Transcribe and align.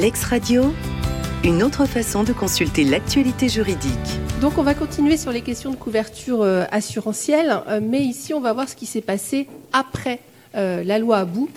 Lex 0.00 0.24
Radio, 0.24 0.72
une 1.44 1.62
autre 1.62 1.84
façon 1.84 2.24
de 2.24 2.32
consulter 2.32 2.84
l'actualité 2.84 3.50
juridique. 3.50 3.92
Donc 4.40 4.56
on 4.56 4.62
va 4.62 4.72
continuer 4.72 5.18
sur 5.18 5.30
les 5.30 5.42
questions 5.42 5.70
de 5.70 5.76
couverture 5.76 6.40
euh, 6.40 6.64
assurantielle, 6.70 7.60
euh, 7.68 7.80
mais 7.82 8.00
ici 8.00 8.32
on 8.32 8.40
va 8.40 8.54
voir 8.54 8.66
ce 8.66 8.74
qui 8.76 8.86
s'est 8.86 9.02
passé 9.02 9.46
après 9.74 10.20
euh, 10.54 10.82
la 10.84 10.98
loi 10.98 11.18
Abou, 11.18 11.50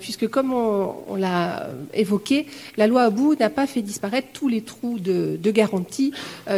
puisque 0.00 0.26
comme 0.26 0.52
on, 0.52 1.14
l'a 1.14 1.68
évoqué, 1.94 2.46
la 2.76 2.88
loi 2.88 3.04
Abou 3.04 3.36
n'a 3.38 3.48
pas 3.48 3.68
fait 3.68 3.82
disparaître 3.82 4.26
tous 4.32 4.48
les 4.48 4.62
trous 4.62 4.98
de, 4.98 5.38
de 5.40 5.50
garantie, 5.52 6.12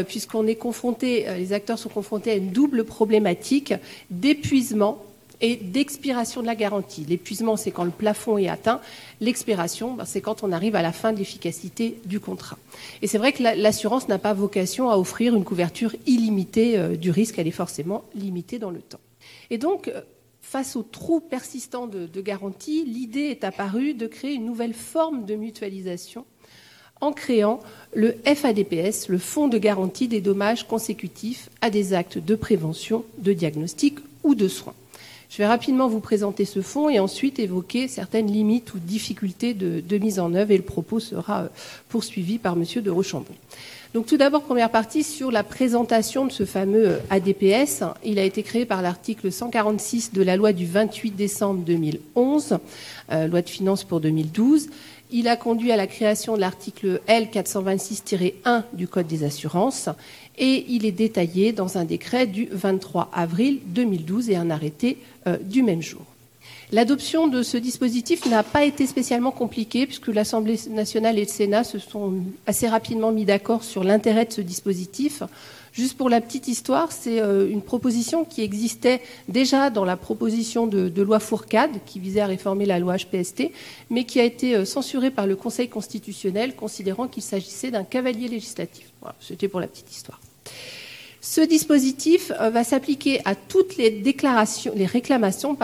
puisqu'on 0.09 0.47
est 0.47 0.55
confronté, 0.55 1.27
les 1.37 1.53
acteurs 1.53 1.79
sont 1.79 1.91
confrontés 1.91 2.31
à 2.31 2.35
une 2.37 2.51
double 2.51 2.85
problématique 2.85 3.75
d'épuisement 4.11 5.05
et 5.41 5.57
d'expiration 5.57 6.43
de 6.43 6.47
la 6.47 6.55
garantie. 6.55 7.05
L'épuisement, 7.09 7.57
c'est 7.57 7.71
quand 7.71 7.85
le 7.85 7.91
plafond 7.91 8.39
est 8.39 8.49
atteint. 8.49 8.81
L'expiration, 9.21 9.95
ben, 9.95 10.05
c'est 10.05 10.21
quand 10.21 10.43
on 10.43 10.53
arrive 10.53 10.77
à 10.77 10.83
la 10.83 10.93
fin 10.93 11.13
de 11.13 11.19
l'efficacité 11.19 11.99
du 12.05 12.21
contrat. 12.21 12.59
Et 13.03 13.07
c'est 13.07 13.19
vrai 13.19 13.33
que 13.33 13.43
l'assurance 13.43 14.09
n'a 14.09 14.19
pas 14.19 14.35
vocation 14.35 14.91
à 14.91 14.97
offrir 14.97 15.35
une 15.35 15.45
couverture 15.45 15.95
illimitée 16.07 16.79
euh, 16.79 16.97
du 16.97 17.11
risque, 17.11 17.39
elle 17.39 17.49
est 17.49 17.53
forcément 17.53 18.05
limitée 18.15 18.59
dans 18.59 18.71
le 18.71 18.81
temps. 18.81 19.01
Et 19.51 19.59
donc, 19.59 19.89
euh, 19.89 20.03
face 20.41 20.77
au 20.77 20.83
trou 20.83 21.21
persistant 21.21 21.87
de, 21.87 22.07
de 22.07 22.21
garantie, 22.21 22.85
l'idée 22.85 23.29
est 23.31 23.45
apparue 23.45 23.95
de 23.95 24.07
créer 24.07 24.35
une 24.35 24.47
nouvelle 24.47 24.75
forme 24.75 25.25
de 25.25 25.35
mutualisation 25.37 26.25
en 27.01 27.13
créant 27.13 27.61
le 27.95 28.15
FADPS, 28.25 29.09
le 29.09 29.19
Fonds 29.19 29.49
de 29.49 29.59
garantie 29.59 30.09
des 30.09 30.21
dommages 30.21 30.67
consécutifs 30.67 31.49
à 31.61 31.71
des 31.71 31.95
actes 31.95 32.19
de 32.19 32.35
prévention, 32.35 33.05
de 33.19 33.33
diagnostic 33.33 33.99
ou 34.23 34.35
de 34.35 34.49
soins. 34.49 34.75
Je 35.31 35.37
vais 35.37 35.47
rapidement 35.47 35.87
vous 35.87 36.01
présenter 36.01 36.45
ce 36.45 36.61
fonds 36.61 36.91
et 36.91 36.99
ensuite 36.99 37.39
évoquer 37.39 37.87
certaines 37.87 38.27
limites 38.27 38.75
ou 38.75 38.81
difficultés 38.81 39.55
de, 39.55 39.99
mise 39.99 40.19
en 40.19 40.35
œuvre 40.35 40.51
et 40.51 40.57
le 40.57 40.65
propos 40.65 40.99
sera 40.99 41.43
euh, 41.43 41.49
poursuivi 41.89 42.39
par 42.39 42.55
M. 42.55 42.65
de 42.83 42.91
Rochambeau. 42.91 43.33
Donc 43.95 44.07
tout 44.07 44.17
d'abord, 44.17 44.43
première 44.43 44.71
partie 44.71 45.05
sur 45.05 45.31
la 45.31 45.45
présentation 45.45 46.27
de 46.27 46.33
ce 46.33 46.45
fameux 46.45 46.89
euh, 46.89 46.99
ADPS. 47.11 47.85
Il 48.05 48.19
a 48.19 48.25
été 48.25 48.43
créé 48.43 48.65
par 48.65 48.83
l'article 48.83 49.31
146 49.31 50.13
de 50.13 50.23
la 50.23 50.37
loi 50.37 50.53
du 50.53 50.67
28 50.67 51.13
décembre 51.13 51.63
2011, 51.65 52.59
euh, 53.13 53.29
loi 53.29 53.43
de 53.43 53.49
finances 53.49 53.85
pour 53.85 54.01
2012. 54.01 54.69
Il 55.13 55.29
a 55.29 55.37
conduit 55.37 55.71
à 55.71 55.77
la 55.77 55.87
création 55.87 56.35
de 56.35 56.41
l'article 56.41 57.01
L426-1 57.09 58.65
du 58.73 58.89
Code 58.89 59.07
des 59.07 59.25
assurances 59.25 59.89
et 60.41 60.65
il 60.69 60.87
est 60.87 60.93
détaillé 60.93 61.53
dans 61.53 61.79
un 61.79 61.85
décret 61.85 62.27
du 62.27 62.49
23 62.51 63.11
avril 63.13 63.61
2012 63.67 64.31
et 64.31 64.37
un 64.37 64.51
arrêté 64.51 64.97
euh, 65.27 65.37
du 65.37 65.63
même 65.63 65.83
jour. 65.83 66.03
L'adoption 66.73 67.29
de 67.29 67.43
ce 67.43 67.57
dispositif 67.57 68.27
n'a 68.27 68.43
pas 68.43 68.65
été 68.65 68.87
spécialement 68.87 69.33
compliquée 69.33 69.87
puisque 69.87 70.07
l'Assemblée 70.07 70.59
nationale 70.71 71.19
et 71.19 71.23
le 71.23 71.29
Sénat 71.29 71.65
se 71.65 71.79
sont 71.79 72.15
assez 72.47 72.69
rapidement 72.69 73.11
mis 73.11 73.25
d'accord 73.25 73.65
sur 73.65 73.85
l'intérêt 73.85 74.25
de 74.25 74.33
ce 74.33 74.41
dispositif. 74.41 75.23
Juste 75.73 75.97
pour 75.97 76.09
la 76.09 76.21
petite 76.21 76.49
histoire, 76.49 76.91
c'est 76.91 77.21
euh, 77.21 77.49
une 77.49 77.63
proposition 77.63 78.25
qui 78.25 78.43
existait 78.43 79.03
déjà 79.29 79.69
dans 79.71 79.85
la 79.85 79.97
proposition 79.97 80.67
de, 80.67 81.03
loi 81.03 81.21
Fourcade 81.21 81.71
qui 81.87 82.01
visait 82.01 82.21
à 82.21 82.27
réformer 82.27 82.67
la 82.67 82.79
loi 82.79 82.97
HPST, 82.97 83.51
mais 83.91 84.05
qui 84.05 84.21
a 84.21 84.25
été 84.25 84.57
euh, 84.57 84.65
censurée 84.65 85.11
par 85.11 85.27
le 85.27 85.37
Conseil 85.37 85.69
constitutionnel 85.69 86.55
considérant 86.55 87.09
qu'il 87.09 87.23
s'agissait 87.23 87.71
d'un 87.71 87.85
cavalier 87.85 88.29
législatif. 88.29 88.91
Voilà, 89.01 89.17
C'était 89.21 89.49
pour 89.49 89.61
la 89.61 89.69
petite 89.69 89.91
histoire. 89.91 90.21
Ce 91.23 91.43
dispositif 91.43 92.33
euh, 92.41 92.51
va 92.51 92.65
s'appliquer 92.65 93.21
à 93.27 93.35
toutes 93.35 93.77
les 93.77 93.91
réclamations 94.87 95.57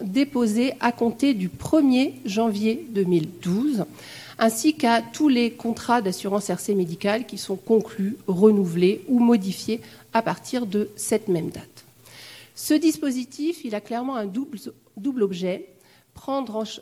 déposées 0.00 0.72
à 0.80 0.90
compter 0.90 1.34
du 1.34 1.48
1er 1.48 2.14
janvier 2.24 2.86
2012, 2.90 3.84
ainsi 4.38 4.74
qu'à 4.74 5.02
tous 5.02 5.28
les 5.28 5.50
contrats 5.50 6.00
d'assurance 6.00 6.48
RC 6.48 6.74
médicale 6.74 7.26
qui 7.26 7.36
sont 7.36 7.56
conclus, 7.56 8.16
renouvelés 8.26 9.02
ou 9.06 9.18
modifiés 9.18 9.80
à 10.14 10.22
partir 10.22 10.64
de 10.64 10.88
cette 10.96 11.28
même 11.28 11.50
date. 11.50 11.84
Ce 12.54 12.74
dispositif, 12.74 13.64
il 13.64 13.74
a 13.74 13.80
clairement 13.80 14.16
un 14.16 14.26
double, 14.26 14.58
objet 15.20 15.68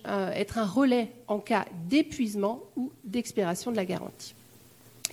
euh, 0.07 0.31
être 0.33 0.59
un 0.59 0.67
relais 0.67 1.09
en 1.27 1.39
cas 1.39 1.65
d'épuisement 1.89 2.63
ou 2.77 2.91
d'expiration 3.05 3.71
de 3.71 3.77
la 3.77 3.84
garantie. 3.84 4.34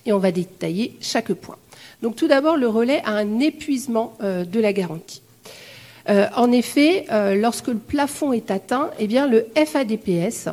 Et 0.06 0.12
on 0.12 0.18
va 0.18 0.32
détailler 0.32 0.96
chaque 1.00 1.32
point. 1.32 1.56
Donc 2.02 2.16
tout 2.16 2.28
d'abord, 2.28 2.56
le 2.56 2.68
relais 2.68 3.02
a 3.04 3.12
un 3.12 3.40
épuisement 3.40 4.14
euh, 4.22 4.44
de 4.44 4.60
la 4.60 4.72
garantie. 4.72 5.22
Euh, 6.08 6.26
en 6.36 6.52
effet, 6.52 7.06
euh, 7.10 7.34
lorsque 7.34 7.68
le 7.68 7.76
plafond 7.76 8.32
est 8.32 8.50
atteint, 8.50 8.90
eh 8.98 9.06
bien, 9.06 9.26
le 9.26 9.46
FADPS 9.54 10.48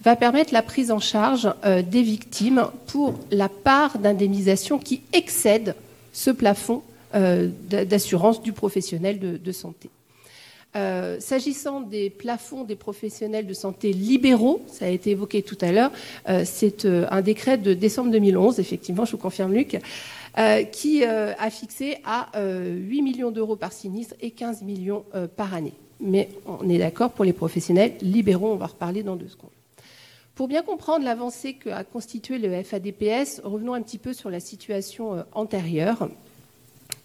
va 0.00 0.16
permettre 0.16 0.52
la 0.52 0.62
prise 0.62 0.90
en 0.90 1.00
charge 1.00 1.52
des 1.64 2.02
victimes 2.02 2.66
pour 2.86 3.14
la 3.32 3.48
part 3.48 3.98
d'indemnisation 3.98 4.78
qui 4.78 5.02
excède 5.12 5.74
ce 6.12 6.30
plafond 6.30 6.82
d'assurance 7.12 8.40
du 8.40 8.52
professionnel 8.52 9.40
de 9.42 9.52
santé. 9.52 9.88
S'agissant 11.18 11.80
des 11.80 12.10
plafonds 12.10 12.62
des 12.62 12.76
professionnels 12.76 13.46
de 13.46 13.54
santé 13.54 13.92
libéraux, 13.92 14.62
ça 14.70 14.84
a 14.84 14.88
été 14.88 15.10
évoqué 15.10 15.42
tout 15.42 15.58
à 15.60 15.72
l'heure, 15.72 15.90
c'est 16.44 16.84
un 16.84 17.22
décret 17.22 17.58
de 17.58 17.74
décembre 17.74 18.12
2011, 18.12 18.60
effectivement, 18.60 19.06
je 19.06 19.12
vous 19.12 19.18
confirme 19.18 19.54
Luc, 19.54 19.80
qui 20.72 21.02
a 21.04 21.50
fixé 21.50 21.98
à 22.04 22.30
8 22.38 23.02
millions 23.02 23.30
d'euros 23.30 23.56
par 23.56 23.72
sinistre 23.72 24.14
et 24.20 24.30
15 24.30 24.62
millions 24.62 25.04
par 25.36 25.54
année. 25.54 25.72
Mais 26.00 26.28
on 26.46 26.68
est 26.68 26.78
d'accord 26.78 27.12
pour 27.12 27.24
les 27.24 27.32
professionnels 27.32 27.94
libéraux, 28.02 28.52
on 28.52 28.56
va 28.56 28.66
reparler 28.66 29.02
dans 29.02 29.16
deux 29.16 29.28
secondes. 29.28 29.50
Pour 30.34 30.48
bien 30.48 30.62
comprendre 30.62 31.04
l'avancée 31.04 31.54
qu'a 31.54 31.84
constitué 31.84 32.38
le 32.38 32.62
FADPS, 32.62 33.40
revenons 33.44 33.72
un 33.72 33.80
petit 33.80 33.98
peu 33.98 34.12
sur 34.12 34.28
la 34.28 34.40
situation 34.40 35.24
antérieure. 35.32 36.08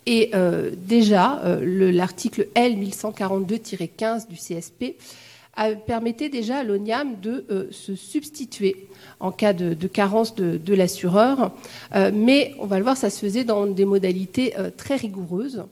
Et 0.06 0.32
euh, 0.34 0.72
déjà, 0.76 1.42
euh, 1.44 1.92
l'article 1.92 2.48
L 2.56 2.76
1142-15 2.78 4.28
du 4.28 4.36
CSP 4.36 4.96
permettait 5.86 6.30
déjà 6.30 6.60
à 6.60 6.64
l'ONIAM 6.64 7.20
de 7.22 7.46
euh, 7.50 7.68
se 7.72 7.96
substituer 7.96 8.88
en 9.20 9.32
cas 9.32 9.54
de, 9.54 9.88
carence 9.88 10.36
de, 10.36 10.74
l'assureur. 10.74 11.52
mais 12.14 12.56
on 12.60 12.66
va 12.66 12.78
le 12.78 12.84
voir, 12.84 12.98
ça 12.98 13.10
se 13.10 13.20
faisait 13.20 13.44
dans 13.44 13.68
des 13.68 13.86
modalités 13.86 14.54
très 14.78 14.96
rigoureuses. 14.96 15.64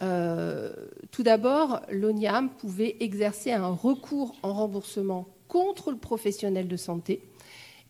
tout 0.00 1.22
d'abord, 1.22 1.82
l'ONIAM 1.90 2.48
pouvait 2.48 2.96
exercer 3.00 3.52
un 3.52 3.68
recours 3.68 4.34
en 4.42 4.52
remboursement 4.54 5.28
contre 5.46 5.90
le 5.90 5.98
professionnel 5.98 6.66
de 6.66 6.76
santé 6.76 7.20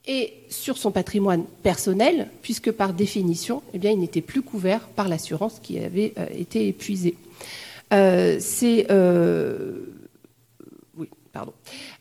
et 0.07 0.33
sur 0.49 0.79
son 0.79 0.91
patrimoine 0.91 1.45
personnel, 1.63 2.29
puisque 2.43 2.71
par 2.71 2.95
définition, 2.95 3.63
eh 3.75 3.79
bien, 3.79 3.91
il 3.91 3.99
n'était 3.99 4.23
plus 4.23 4.43
couvert 4.43 4.89
par 4.89 5.09
l'assurance 5.09 5.61
qui 5.61 5.79
avait 5.79 6.15
euh, 6.19 6.27
été 6.33 6.69
épuisée. 6.69 7.17
Euh, 7.93 8.41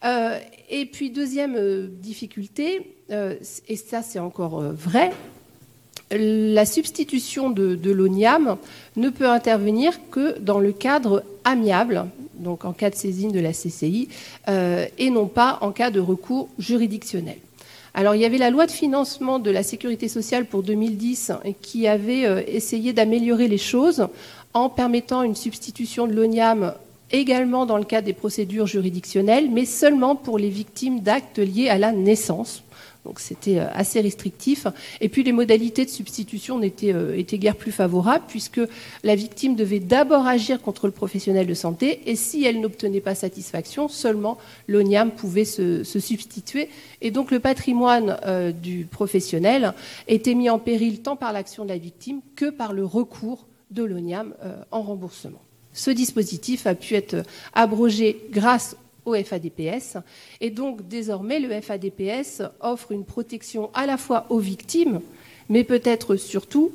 euh, 0.03 0.39
et 0.69 0.85
puis 0.85 1.11
deuxième 1.11 1.87
difficulté, 1.87 2.95
et 3.09 3.75
ça 3.75 4.01
c'est 4.01 4.19
encore 4.19 4.61
vrai, 4.61 5.11
la 6.11 6.65
substitution 6.65 7.49
de, 7.49 7.91
l'ONIAM 7.91 8.57
ne 8.95 9.09
peut 9.09 9.29
intervenir 9.29 9.99
que 10.11 10.37
dans 10.39 10.59
le 10.59 10.71
cadre 10.71 11.23
amiable, 11.43 12.05
donc 12.35 12.65
en 12.65 12.73
cas 12.73 12.89
de 12.89 12.95
saisine 12.95 13.31
de 13.31 13.39
la 13.39 13.51
CCI, 13.51 14.09
et 14.47 15.09
non 15.09 15.27
pas 15.27 15.59
en 15.61 15.71
cas 15.71 15.91
de 15.91 15.99
recours 15.99 16.49
juridictionnel. 16.57 17.37
Alors 17.93 18.15
il 18.15 18.21
y 18.21 18.25
avait 18.25 18.37
la 18.37 18.49
loi 18.49 18.65
de 18.65 18.71
financement 18.71 19.39
de 19.39 19.51
la 19.51 19.63
sécurité 19.63 20.07
sociale 20.07 20.45
pour 20.45 20.63
2010 20.63 21.31
qui 21.61 21.87
avait 21.87 22.25
euh, 22.25 22.41
essayé 22.47 22.93
d'améliorer 22.93 23.47
les 23.47 23.57
choses 23.57 24.07
en 24.53 24.69
permettant 24.69 25.23
une 25.23 25.35
substitution 25.35 26.07
de 26.07 26.13
l'ONIAM 26.13 26.73
également 27.11 27.65
dans 27.65 27.77
le 27.77 27.83
cadre 27.83 28.05
des 28.05 28.13
procédures 28.13 28.67
juridictionnelles, 28.67 29.49
mais 29.49 29.65
seulement 29.65 30.15
pour 30.15 30.37
les 30.37 30.49
victimes 30.49 31.01
d'actes 31.01 31.39
liés 31.39 31.69
à 31.69 31.77
la 31.77 31.91
naissance. 31.91 32.63
Donc 33.05 33.19
c'était 33.19 33.59
euh, 33.59 33.67
assez 33.73 34.01
restrictif. 34.01 34.67
Et 35.01 35.09
puis 35.09 35.23
les 35.23 35.31
modalités 35.31 35.85
de 35.85 35.89
substitution 35.89 36.59
n'étaient 36.59 36.93
euh, 36.93 37.21
guère 37.21 37.55
plus 37.55 37.71
favorables 37.71 38.25
puisque 38.27 38.61
la 39.03 39.15
victime 39.15 39.55
devait 39.55 39.79
d'abord 39.79 40.27
agir 40.27 40.61
contre 40.61 40.85
le 40.85 40.91
professionnel 40.91 41.47
de 41.47 41.53
santé 41.53 42.01
et 42.05 42.15
si 42.15 42.43
elle 42.43 42.59
n'obtenait 42.59 43.01
pas 43.01 43.15
satisfaction, 43.15 43.87
seulement 43.87 44.37
l'ONIAM 44.67 45.11
pouvait 45.11 45.45
se, 45.45 45.83
substituer. 45.83 46.69
Et 47.01 47.11
donc 47.11 47.31
le 47.31 47.39
patrimoine 47.39 48.17
euh, 48.25 48.51
du 48.51 48.85
professionnel 48.85 49.73
était 50.07 50.35
mis 50.35 50.49
en 50.49 50.59
péril 50.59 51.01
tant 51.01 51.15
par 51.15 51.31
l'action 51.31 51.63
de 51.63 51.69
la 51.69 51.77
victime 51.77 52.19
que 52.35 52.49
par 52.49 52.73
le 52.73 52.85
recours 52.85 53.47
de 53.71 53.83
l'ONIAM 53.83 54.33
en 54.71 54.81
remboursement. 54.81 55.39
Ce 55.79 55.91
dispositif 55.91 56.67
a 56.67 56.75
pu 56.75 56.95
être 56.95 57.23
abrogé 57.53 58.19
grâce 58.31 58.75
au 59.05 59.15
FADPS. 59.15 59.95
Et 60.41 60.49
donc 60.49 60.85
désormais, 60.89 61.39
le 61.39 61.61
FADPS 61.61 62.41
offre 62.59 62.91
une 62.91 63.05
protection 63.05 63.69
à 63.73 63.85
la 63.85 63.95
fois 63.95 64.25
aux 64.27 64.39
victimes, 64.39 64.99
mais 65.49 65.63
peut-être 65.63 66.15
surtout 66.15 66.71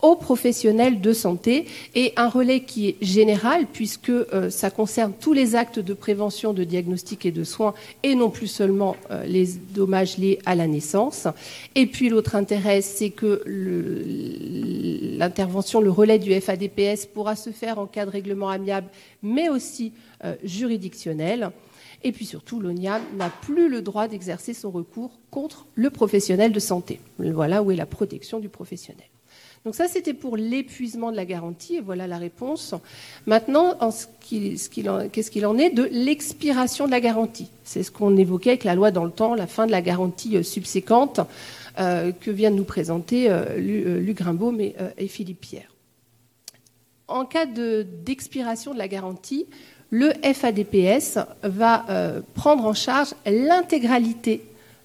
aux 0.00 0.16
professionnels 0.16 1.00
de 1.00 1.12
santé 1.12 1.66
et 1.94 2.12
un 2.16 2.28
relais 2.28 2.60
qui 2.60 2.88
est 2.88 2.96
général 3.00 3.66
puisque 3.72 4.10
euh, 4.10 4.50
ça 4.50 4.70
concerne 4.70 5.12
tous 5.18 5.32
les 5.32 5.56
actes 5.56 5.78
de 5.78 5.94
prévention, 5.94 6.52
de 6.52 6.64
diagnostic 6.64 7.26
et 7.26 7.32
de 7.32 7.44
soins 7.44 7.74
et 8.02 8.14
non 8.14 8.30
plus 8.30 8.46
seulement 8.46 8.96
euh, 9.10 9.24
les 9.24 9.46
dommages 9.74 10.18
liés 10.18 10.38
à 10.46 10.54
la 10.54 10.66
naissance. 10.66 11.26
Et 11.74 11.86
puis 11.86 12.08
l'autre 12.08 12.36
intérêt, 12.36 12.80
c'est 12.80 13.10
que 13.10 13.42
l'intervention, 15.18 15.80
le, 15.80 15.90
relais 15.90 16.18
du 16.18 16.32
FADPS 16.38 17.06
pourra 17.12 17.34
se 17.34 17.50
faire 17.50 17.78
en 17.78 17.86
cas 17.86 18.06
de 18.06 18.10
règlement 18.10 18.50
amiable 18.50 18.88
mais 19.22 19.48
aussi 19.48 19.92
euh, 20.24 20.34
juridictionnel. 20.44 21.50
Et 22.04 22.12
puis 22.12 22.26
surtout, 22.26 22.60
l'ONIAM 22.60 23.02
n'a 23.16 23.30
plus 23.30 23.68
le 23.68 23.82
droit 23.82 24.08
d'exercer 24.08 24.54
son 24.54 24.70
recours 24.70 25.18
contre 25.30 25.66
le 25.74 25.90
professionnel 25.90 26.52
de 26.52 26.60
santé. 26.60 27.00
Voilà 27.18 27.62
où 27.62 27.70
est 27.70 27.76
la 27.76 27.86
protection 27.86 28.38
du 28.38 28.48
professionnel. 28.48 29.06
Donc 29.64 29.74
ça, 29.74 29.88
c'était 29.88 30.14
pour 30.14 30.36
l'épuisement 30.36 31.10
de 31.10 31.16
la 31.16 31.24
garantie, 31.24 31.76
et 31.76 31.80
voilà 31.80 32.06
la 32.06 32.18
réponse. 32.18 32.74
Maintenant, 33.26 33.76
qu'est-ce 34.20 34.68
qu'il 34.70 35.46
en 35.46 35.58
est 35.58 35.70
de 35.70 35.88
l'expiration 35.90 36.86
de 36.86 36.90
la 36.90 37.00
garantie? 37.00 37.50
C'est 37.64 37.82
ce 37.82 37.90
qu'on 37.90 38.16
évoquait 38.16 38.50
avec 38.50 38.64
la 38.64 38.74
loi 38.74 38.90
dans 38.90 39.04
le 39.04 39.10
temps, 39.10 39.34
la 39.34 39.46
fin 39.46 39.66
de 39.66 39.72
la 39.72 39.82
garantie 39.82 40.36
euh, 40.36 40.42
subséquente 40.42 41.20
euh, 41.78 42.12
que 42.12 42.30
viennent 42.30 42.56
nous 42.56 42.64
présenter 42.64 43.30
euh, 43.30 43.58
Luc 44.00 44.20
Rimbaud 44.20 44.56
et 44.96 45.08
Philippe 45.08 45.40
Pierre. 45.40 45.74
En 47.08 47.24
cas 47.24 47.46
d'expiration 47.46 48.74
de, 48.74 48.78
la 48.78 48.88
garantie, 48.88 49.46
le 49.90 50.12
FADPS 50.22 51.18
va 51.42 51.84
prendre 52.34 52.64
en 52.66 52.74
charge 52.74 53.14
l'intégralité 53.26 54.42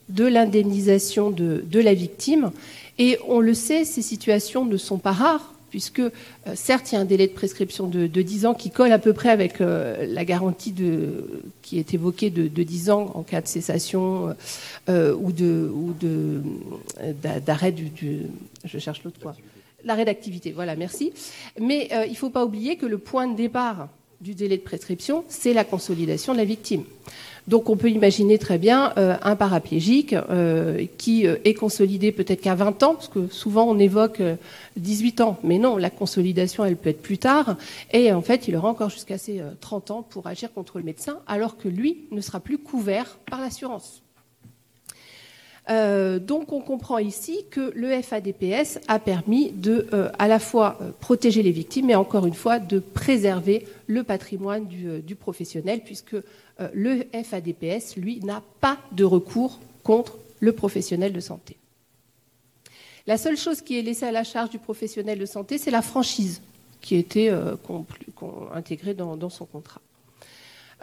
de 0.09 0.25
l'indemnisation 0.25 1.31
de, 1.31 1.79
la 1.79 1.93
victime 1.93 2.51
et 2.99 3.17
on 3.27 3.39
le 3.39 3.53
sait, 3.53 3.85
ces 3.85 4.01
situations 4.01 4.65
ne 4.65 4.77
sont 4.77 4.97
pas 4.97 5.11
rares, 5.11 5.53
puisque 5.71 5.99
euh, 5.99 6.11
certes, 6.53 6.91
il 6.91 6.95
y 6.95 6.97
a 6.99 7.01
un 7.01 7.05
délai 7.05 7.27
de 7.27 7.33
prescription 7.33 7.87
de, 7.87 8.05
10 8.05 8.45
ans 8.45 8.53
qui 8.53 8.69
colle 8.69 8.91
à 8.91 8.99
peu 8.99 9.13
près 9.13 9.29
avec 9.29 9.59
euh, 9.59 10.05
la 10.07 10.23
garantie 10.23 10.75
qui 11.63 11.79
est 11.79 11.93
évoquée 11.95 12.29
de, 12.29 12.47
10 12.47 12.91
ans 12.91 13.11
en 13.15 13.23
cas 13.23 13.41
de 13.41 13.47
cessation 13.47 14.35
euh, 14.89 15.15
ou 15.15 15.31
d'arrêt 17.43 17.71
du, 17.71 18.27
Je 18.63 18.77
cherche 18.77 19.03
l'autre 19.03 19.19
quoi. 19.19 19.35
L'arrêt 19.85 20.05
d'activité, 20.05 20.53
voilà, 20.53 20.77
merci. 20.77 21.11
Mais 21.59 21.89
il 22.05 22.11
ne 22.11 22.15
faut 22.15 22.29
pas 22.29 22.45
oublier 22.45 22.77
que 22.77 22.85
le 22.85 22.97
point 22.97 23.27
de 23.27 23.35
départ 23.35 23.89
du 24.21 24.35
délai 24.35 24.57
de 24.57 24.61
prescription, 24.61 25.23
c'est 25.27 25.53
la 25.53 25.63
consolidation 25.63 26.33
de 26.33 26.37
la 26.37 26.45
victime. 26.45 26.83
Donc 27.47 27.69
on 27.69 27.75
peut 27.75 27.89
imaginer 27.89 28.37
très 28.37 28.57
bien 28.57 28.93
euh, 28.97 29.17
un 29.21 29.35
paraplégique 29.35 30.13
euh, 30.13 30.85
qui 30.97 31.27
euh, 31.27 31.35
est 31.43 31.53
consolidé 31.53 32.11
peut-être 32.11 32.41
qu'à 32.41 32.55
20 32.55 32.83
ans, 32.83 32.95
parce 32.95 33.09
que 33.09 33.27
souvent 33.27 33.65
on 33.65 33.77
évoque 33.79 34.21
18 34.77 35.21
ans, 35.21 35.37
mais 35.43 35.57
non, 35.57 35.77
la 35.77 35.89
consolidation 35.89 36.63
elle 36.63 36.77
peut 36.77 36.89
être 36.89 37.01
plus 37.01 37.17
tard, 37.17 37.57
et 37.91 38.13
en 38.13 38.21
fait 38.21 38.47
il 38.47 38.55
aura 38.55 38.69
encore 38.69 38.89
jusqu'à 38.89 39.17
ses 39.17 39.41
30 39.59 39.91
ans 39.91 40.03
pour 40.03 40.27
agir 40.27 40.53
contre 40.53 40.77
le 40.77 40.85
médecin, 40.85 41.19
alors 41.27 41.57
que 41.57 41.67
lui 41.67 42.05
ne 42.11 42.21
sera 42.21 42.39
plus 42.39 42.57
couvert 42.57 43.17
par 43.29 43.41
l'assurance. 43.41 44.02
Donc 45.67 46.51
on 46.51 46.59
comprend 46.59 46.97
ici 46.97 47.45
que 47.49 47.71
le 47.73 48.01
FADPS 48.01 48.79
a 48.87 48.99
permis 48.99 49.51
de 49.51 49.87
à 50.19 50.27
la 50.27 50.39
fois 50.39 50.77
protéger 50.99 51.41
les 51.41 51.51
victimes, 51.51 51.85
mais 51.85 51.95
encore 51.95 52.25
une 52.25 52.33
fois 52.33 52.59
de 52.59 52.79
préserver 52.79 53.65
le 53.87 54.03
patrimoine 54.03 54.65
du, 54.67 55.01
du 55.01 55.15
professionnel, 55.15 55.81
puisque 55.85 56.17
euh, 56.59 56.69
le 56.73 57.05
FADPS, 57.23 57.97
lui, 57.97 58.19
n'a 58.19 58.43
pas 58.61 58.77
de 58.91 59.03
recours 59.03 59.59
contre 59.83 60.17
le 60.39 60.51
professionnel 60.53 61.13
de 61.13 61.19
santé. 61.19 61.57
La 63.07 63.17
seule 63.17 63.37
chose 63.37 63.61
qui 63.61 63.77
est 63.77 63.81
laissée 63.81 64.05
à 64.05 64.11
la 64.11 64.23
charge 64.23 64.49
du 64.49 64.59
professionnel 64.59 65.19
de 65.19 65.25
santé, 65.25 65.57
c'est 65.57 65.71
la 65.71 65.81
franchise 65.81 66.41
qui 66.79 66.95
était 66.95 67.29
euh, 67.29 67.55
intégrée 68.53 68.93
dans, 68.93 69.29
son 69.29 69.45
contrat. 69.45 69.81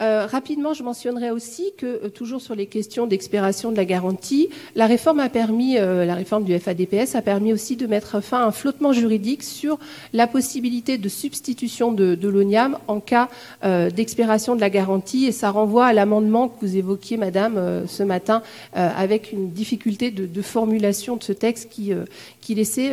Euh, 0.01 0.27
rapidement, 0.27 0.73
je 0.73 0.83
mentionnerai 0.83 1.31
aussi 1.31 1.73
que, 1.77 1.87
euh, 1.87 2.09
toujours 2.09 2.41
sur 2.41 2.55
les 2.55 2.67
questions 2.67 3.07
d'expiration 3.07 3.71
de 3.71 3.77
la 3.77 3.85
garantie, 3.85 4.49
la 4.75 4.87
réforme 4.87 5.21
a 5.21 5.29
permis, 5.29 5.77
euh, 5.77 6.07
la 6.07 6.15
réforme 6.15 6.45
du 6.45 6.59
FADPS 6.59 7.15
a 7.15 7.23
permis 7.23 7.53
aussi 7.53 7.77
de 7.77 7.87
mettre 7.87 8.23
fin 8.23 8.39
à 8.39 8.47
un 8.47 8.51
flottement 8.51 8.95
juridique 8.95 9.43
sur 9.43 9.79
la 10.15 10.27
possibilité 10.27 10.97
de 10.97 11.09
substitution 11.09 11.93
de, 11.93 12.17
l'ONIAM 12.29 12.79
en 12.87 13.01
cas 13.01 13.29
d'expiration 13.63 14.55
de 14.55 14.61
la 14.61 14.71
garantie. 14.71 15.27
Et 15.27 15.33
ça 15.33 15.51
renvoie 15.51 15.87
à 15.87 15.93
l'amendement 15.93 16.49
que 16.49 16.55
vous 16.61 16.77
évoquiez, 16.77 17.17
Madame, 17.17 17.85
ce 17.87 18.03
matin, 18.03 18.43
avec 18.73 19.33
une 19.33 19.51
difficulté 19.51 20.11
de, 20.11 20.43
formulation 20.43 21.17
de 21.17 21.23
ce 21.23 21.33
texte 21.33 21.69
qui, 21.71 21.93
qui 22.41 22.55
laissait 22.55 22.93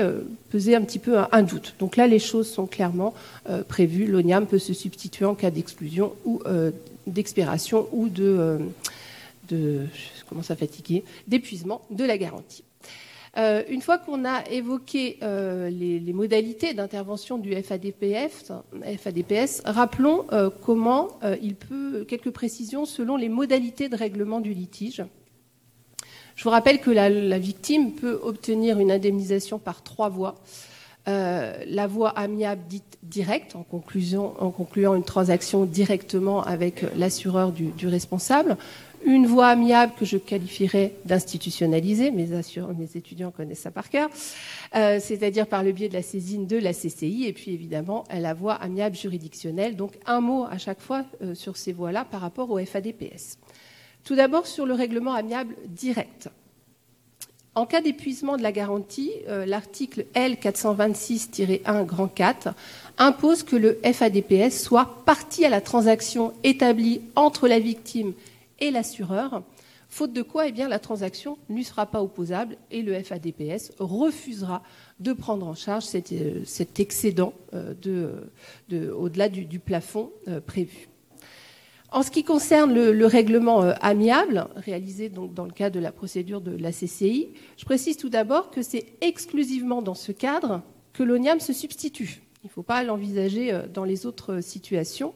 peser 0.50 0.75
un 0.75 0.81
petit 0.81 1.00
peu 1.00 1.18
un, 1.31 1.44
doute. 1.44 1.75
Donc 1.80 1.98
là, 1.98 2.07
les 2.07 2.19
choses 2.19 2.50
sont 2.50 2.65
clairement 2.65 3.13
prévues. 3.68 4.07
L'ONIAM 4.07 4.48
peut 4.48 4.59
se 4.59 4.74
substituer 4.74 5.25
en 5.25 5.36
cas 5.36 5.51
d'exclusion 5.51 6.13
ou 6.25 6.42
d'expiration 7.07 7.88
ou 7.92 8.09
de, 8.09 8.59
euh, 9.54 9.86
je 9.94 10.25
commence 10.25 10.51
d'épuisement 11.27 11.81
de 11.89 12.04
la 12.04 12.18
garantie. 12.18 12.63
Euh, 13.38 13.63
une 13.69 13.81
fois 13.81 13.98
qu'on 14.00 14.25
a 14.25 14.50
évoqué 14.50 15.19
euh, 15.21 15.69
les, 15.69 16.13
modalités 16.13 16.74
d'intervention 16.74 17.38
du 17.38 17.54
FADPF, 17.62 18.51
FADPS, 18.98 19.62
rappelons 19.65 20.25
comment 20.63 21.19
il 21.42 21.56
peut, 21.56 22.06
quelques 22.07 22.31
précisions 22.31 22.86
selon 22.86 23.15
les 23.15 23.30
modalités 23.30 23.89
de 23.89 23.95
règlement 23.95 24.39
du 24.39 24.54
litige. 24.54 25.04
Je 26.36 26.44
vous 26.44 26.50
rappelle 26.50 26.80
que 26.80 26.92
la 26.92 27.39
victime 27.39 27.94
peut 27.94 28.19
obtenir 28.21 28.80
une 28.80 28.92
indemnisation 28.92 29.59
par 29.59 29.83
trois 29.83 30.09
voies. 30.09 30.36
Euh, 31.07 31.54
la 31.68 31.88
voie 31.88 32.09
amiable 32.09 32.62
dite 32.68 32.98
directe, 33.01 33.56
en, 33.56 33.59
en 33.59 34.51
concluant 34.51 34.95
une 34.95 35.04
transaction 35.04 35.63
directement 35.65 36.44
avec 36.44 36.83
l'assureur 36.98 37.54
du, 37.54 37.88
responsable. 37.88 38.57
Une 39.06 39.25
voie 39.25 39.48
amiable 39.48 39.94
que 39.98 40.04
je 40.04 40.18
qualifierais 40.18 40.95
d'institutionnalisée, 41.06 42.12
mes, 42.12 42.27
mes 42.27 42.89
étudiants 42.95 43.31
connaissent 43.31 43.62
ça 43.62 43.71
par 43.71 43.89
cœur, 43.89 44.09
euh, 44.75 45.00
c'est-à-dire 45.00 45.48
par 45.48 45.63
le 45.63 45.71
biais 45.71 45.88
de 45.88 45.94
la 45.94 46.01
saisine 46.01 46.45
de 46.45 46.57
la 46.57 46.74
CCI, 46.74 47.25
et 47.25 47.31
puis 47.31 47.51
évidemment 47.51 48.04
la 48.13 48.33
voie 48.33 48.56
amiable 48.56 48.98
juridictionnelle. 48.98 49.77
Donc 49.77 49.94
un 50.07 50.19
mot 50.19 50.45
à 50.50 50.57
chaque 50.57 50.81
fois 50.81 51.06
euh, 51.21 51.36
sur 51.36 51.56
ces 51.56 51.71
voies-là 51.71 52.04
par 52.04 52.19
rapport 52.19 52.50
au 52.50 52.59
FADPS. 52.59 53.38
Tout 54.04 54.15
d'abord 54.15 54.45
sur 54.45 54.65
le 54.65 54.74
règlement 54.74 55.13
amiable 55.13 55.56
direct. 55.68 56.30
En 57.57 57.65
cas 57.65 57.81
d'épuisement 57.81 58.38
de 58.38 58.44
la 58.44 58.51
garantie, 58.51 59.09
euh, 59.27 59.44
l'article 59.48 60.06
L426-1 60.13 61.86
grand 61.86 62.07
4 62.07 62.50
impose 63.00 63.42
que 63.42 63.56
le 63.56 63.80
FADPS 63.83 64.62
soit 64.62 65.04
partie 65.06 65.44
à 65.44 65.50
la 65.50 65.59
transaction 65.59 66.33
établie 66.44 67.01
entre 67.15 67.48
la 67.48 67.57
victime 67.57 68.13
et 68.59 68.69
l'assureur, 68.69 69.42
faute 69.90 70.14
de 70.14 70.21
quoi 70.21 70.47
eh 70.47 70.52
bien, 70.52 70.68
la 70.68 70.78
transaction 70.78 71.40
ne 71.49 71.64
sera 71.64 71.87
pas 71.87 72.04
opposable 72.04 72.57
et 72.69 72.83
le 72.83 72.94
FADPS 72.94 73.71
refusera 73.80 74.61
de 74.99 75.14
prendre 75.14 75.47
en 75.47 75.56
charge 75.56 75.85
cet, 75.85 76.11
euh, 76.11 76.44
excédent 76.78 77.33
euh, 77.56 77.73
au-delà 78.94 79.30
du, 79.30 79.57
plafond 79.57 80.11
prévu. 80.45 80.90
En 81.90 82.04
ce 82.04 82.12
qui 82.12 82.24
concerne 82.24 82.74
le, 82.74 83.06
règlement 83.06 83.64
euh, 83.64 83.74
amiable, 83.82 84.48
réalisé 84.56 85.08
donc 85.08 85.34
dans 85.34 85.46
le 85.46 85.52
cadre 85.52 85.76
de 85.76 85.80
la 85.80 85.94
procédure 85.94 86.42
de 86.42 86.52
la 86.52 86.72
CCI, 86.72 87.30
je 87.56 87.66
précise 87.66 87.96
tout 87.96 88.10
d'abord 88.10 88.52
que 88.52 88.62
c'est 88.62 88.98
exclusivement 89.00 89.82
dans 89.82 89.96
ce 89.96 90.12
cadre 90.12 90.64
que 90.92 91.04
l'ONIAM 91.04 91.40
se 91.40 91.54
substitue. 91.54 92.22
Il 92.44 92.48
ne 92.48 92.52
faut 92.52 92.64
pas 92.64 92.84
l'envisager 92.84 93.54
euh, 93.54 93.68
dans 93.68 93.86
les 93.86 94.06
autres 94.06 94.42
situations. 94.42 95.14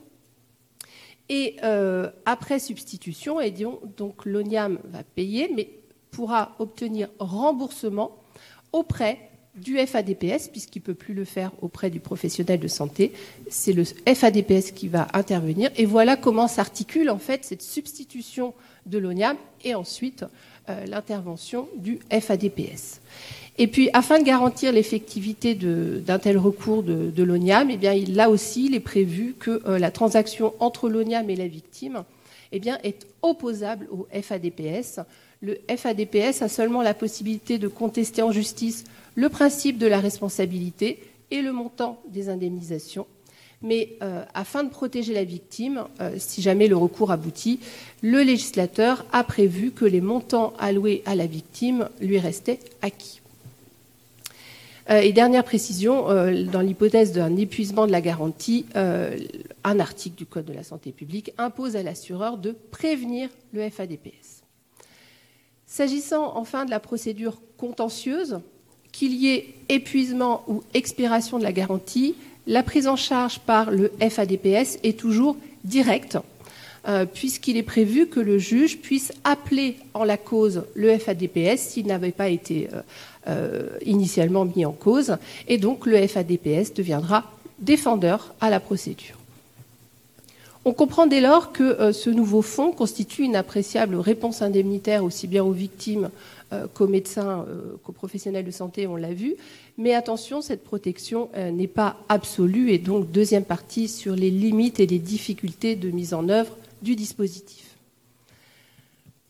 Et 1.28 1.58
euh, 1.64 2.10
après 2.26 2.60
substitution, 2.60 3.42
et 3.42 3.52
donc 3.52 4.26
l'ONIAM 4.26 4.80
va 4.86 5.04
payer, 5.04 5.52
mais 5.54 5.70
pourra 6.10 6.56
obtenir 6.60 7.10
remboursement 7.20 8.18
auprès 8.74 9.31
du 9.56 9.78
FADPS, 9.78 10.48
puisqu'il 10.50 10.80
ne 10.80 10.86
peut 10.86 10.94
plus 10.94 11.14
le 11.14 11.26
faire 11.26 11.52
auprès 11.62 11.90
du 11.90 12.00
professionnel 12.00 12.60
de 12.60 12.68
santé. 12.68 13.12
C'est 13.50 13.74
le 13.74 13.84
FADPS 13.84 14.72
qui 14.74 14.88
va 14.88 15.08
intervenir. 15.14 15.70
Et 15.76 15.86
voilà 15.86 16.16
comment 16.16 16.48
s'articule 16.48 17.10
en 17.10 17.18
fait 17.18 17.44
cette 17.44 17.62
substitution 17.62 18.54
de 18.86 18.98
l'ONIAM 18.98 19.38
et 19.64 19.76
ensuite 19.76 20.26
euh, 20.70 20.86
l'intervention 20.86 21.68
du 21.78 22.00
FADPS. 22.10 23.02
Et 23.58 23.68
puis, 23.68 23.90
afin 23.94 24.20
de 24.20 24.24
garantir 24.24 24.72
l'effectivité 24.72 25.56
d'un 25.56 26.20
tel 26.20 26.38
recours 26.38 26.84
de, 26.84 27.24
l'ONIAM, 27.24 27.70
eh 27.70 27.78
bien, 27.78 27.94
là 28.08 28.30
aussi, 28.30 28.68
il 28.68 28.76
est 28.76 28.80
prévu 28.80 29.36
que 29.38 29.62
euh, 29.68 29.78
la 29.78 29.92
transaction 29.92 30.54
entre 30.60 30.90
l'ONIAM 30.90 31.30
et 31.30 31.36
la 31.36 31.48
victime 31.48 32.04
eh 32.54 32.62
est 32.84 33.08
opposable 33.22 33.88
au 33.92 34.08
FADPS. 34.12 35.02
Le 35.44 35.58
FADPS 35.76 36.44
a 36.44 36.50
seulement 36.50 36.84
la 36.84 36.94
possibilité 36.94 37.58
de 37.58 37.68
contester 37.68 38.22
en 38.22 38.32
justice 38.32 38.84
le 39.16 39.28
principe 39.28 39.80
de 39.80 39.88
la 39.88 40.00
responsabilité 40.00 41.00
et 41.32 41.42
le 41.42 41.52
montant 41.52 42.00
des 42.10 42.30
indemnisations. 42.30 43.08
Mais 43.64 43.94
euh, 44.04 44.24
afin 44.36 44.64
de 44.64 44.70
protéger 44.70 45.16
la 45.16 45.24
victime, 45.24 45.86
euh, 46.00 46.14
si 46.18 46.44
jamais 46.44 46.68
le 46.68 46.78
recours 46.78 47.12
aboutit, 47.12 47.60
le 48.04 48.22
législateur 48.22 49.04
a 49.12 49.24
prévu 49.24 49.72
que 49.72 49.86
les 49.86 50.02
montants 50.02 50.54
alloués 50.60 51.02
à 51.08 51.16
la 51.16 51.26
victime 51.26 51.90
lui 52.00 52.20
restaient 52.20 52.60
acquis. 52.84 53.20
et 54.90 55.14
dernière 55.14 55.44
précision, 55.44 56.08
dans 56.52 56.62
l'hypothèse 56.62 57.14
d'un 57.14 57.36
épuisement 57.38 57.88
de 57.88 57.92
la 57.92 58.02
garantie, 58.02 58.66
un 58.76 59.80
article 59.80 60.18
du 60.18 60.26
Code 60.26 60.46
de 60.46 60.54
la 60.54 60.64
santé 60.64 60.92
publique 60.92 61.32
impose 61.38 61.76
à 61.76 61.84
l'assureur 61.84 62.38
de 62.38 62.56
prévenir 62.72 63.30
le 63.54 63.70
FADPS. 63.70 64.41
S'agissant 65.72 66.34
enfin 66.36 66.66
de 66.66 66.70
la 66.70 66.82
procédure 66.82 67.38
contentieuse, 67.58 68.42
qu'il 68.92 69.14
y 69.14 69.30
ait 69.30 69.54
épuisement 69.70 70.44
ou 70.50 70.64
expiration 70.74 71.40
de 71.40 71.44
la 71.44 71.54
garantie, 71.54 72.16
la 72.46 72.62
prise 72.62 72.90
en 72.90 72.98
charge 72.98 73.40
par 73.40 73.72
le 73.72 73.90
FADPS 74.02 74.80
est 74.84 75.00
toujours 75.00 75.38
directe, 75.64 76.18
euh, 76.90 77.06
puisqu'il 77.06 77.56
est 77.56 77.64
prévu 77.64 78.08
que 78.08 78.20
le 78.20 78.38
juge 78.38 78.80
puisse 78.80 79.14
appeler 79.24 79.78
en 79.94 80.04
la 80.04 80.18
cause 80.18 80.66
le 80.76 80.98
FADPS 80.98 81.60
s'il 81.60 81.86
n'avait 81.86 82.12
pas 82.12 82.28
été 82.28 82.68
euh, 82.74 82.82
euh, 83.30 83.70
initialement 83.86 84.44
mis 84.44 84.66
en 84.66 84.74
cause, 84.74 85.16
et 85.48 85.58
donc 85.58 85.86
le 85.86 86.06
FADPS 86.06 86.74
deviendra 86.76 87.32
défendeur 87.60 88.36
à 88.42 88.50
la 88.50 88.60
procédure. 88.60 89.21
On 90.64 90.74
comprend 90.74 91.08
dès 91.08 91.22
lors 91.22 91.52
que 91.52 91.92
ce 91.92 92.10
nouveau 92.12 92.44
fonds 92.44 92.72
constitue 92.72 93.24
une 93.24 93.36
appréciable 93.36 93.96
réponse 93.96 94.44
indemnitaire 94.44 95.04
aussi 95.04 95.26
bien 95.26 95.44
aux 95.44 95.52
victimes 95.52 96.12
euh, 96.54 96.68
qu'aux 96.74 96.88
médecins, 96.88 97.46
euh, 97.48 97.78
qu'aux 97.82 97.94
professionnels 97.94 98.44
de 98.44 98.52
santé, 98.52 98.86
on 98.86 98.98
l'a 98.98 99.14
vu. 99.14 99.36
Mais 99.78 99.94
attention, 99.94 100.42
cette 100.42 100.66
protection 100.66 101.30
euh, 101.38 101.50
n'est 101.50 101.66
pas 101.66 101.96
absolue 102.10 102.72
et 102.72 102.78
donc 102.78 103.10
deuxième 103.10 103.46
partie 103.46 103.88
sur 103.88 104.18
les 104.18 104.30
limites 104.30 104.82
et 104.82 104.86
les 104.86 105.00
difficultés 105.00 105.78
de 105.78 105.90
mise 105.92 106.14
en 106.14 106.28
œuvre 106.28 106.58
du 106.82 106.98
dispositif. 106.98 107.78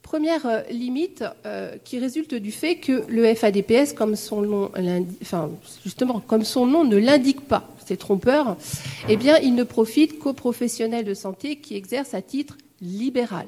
Première 0.02 0.64
limite 0.70 1.24
qui 1.86 1.98
résulte 1.98 2.36
du 2.36 2.52
fait 2.52 2.76
que 2.76 3.04
le 3.08 3.34
FADPS, 3.34 3.94
comme 3.94 4.18
son 4.18 4.42
nom, 4.42 4.72
enfin, 5.22 5.50
justement, 5.86 6.20
comme 6.20 6.44
son 6.44 6.66
nom 6.66 6.84
ne 6.84 6.98
l'indique 6.98 7.48
pas, 7.48 7.70
c'est 7.92 7.98
trompeur, 7.98 8.56
eh 9.10 9.18
bien, 9.18 9.38
il 9.40 9.54
ne 9.54 9.66
profite 9.66 10.18
qu'aux 10.18 10.32
professionnels 10.32 11.04
de 11.04 11.14
santé 11.14 11.58
qui 11.58 11.76
exercent 11.76 12.14
à 12.14 12.22
titre 12.22 12.58
libéral. 12.80 13.48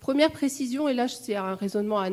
Première 0.00 0.30
précision, 0.30 0.86
et 0.86 0.92
là 0.92 1.08
c'est 1.08 1.34
un 1.34 1.54
raisonnement 1.54 2.04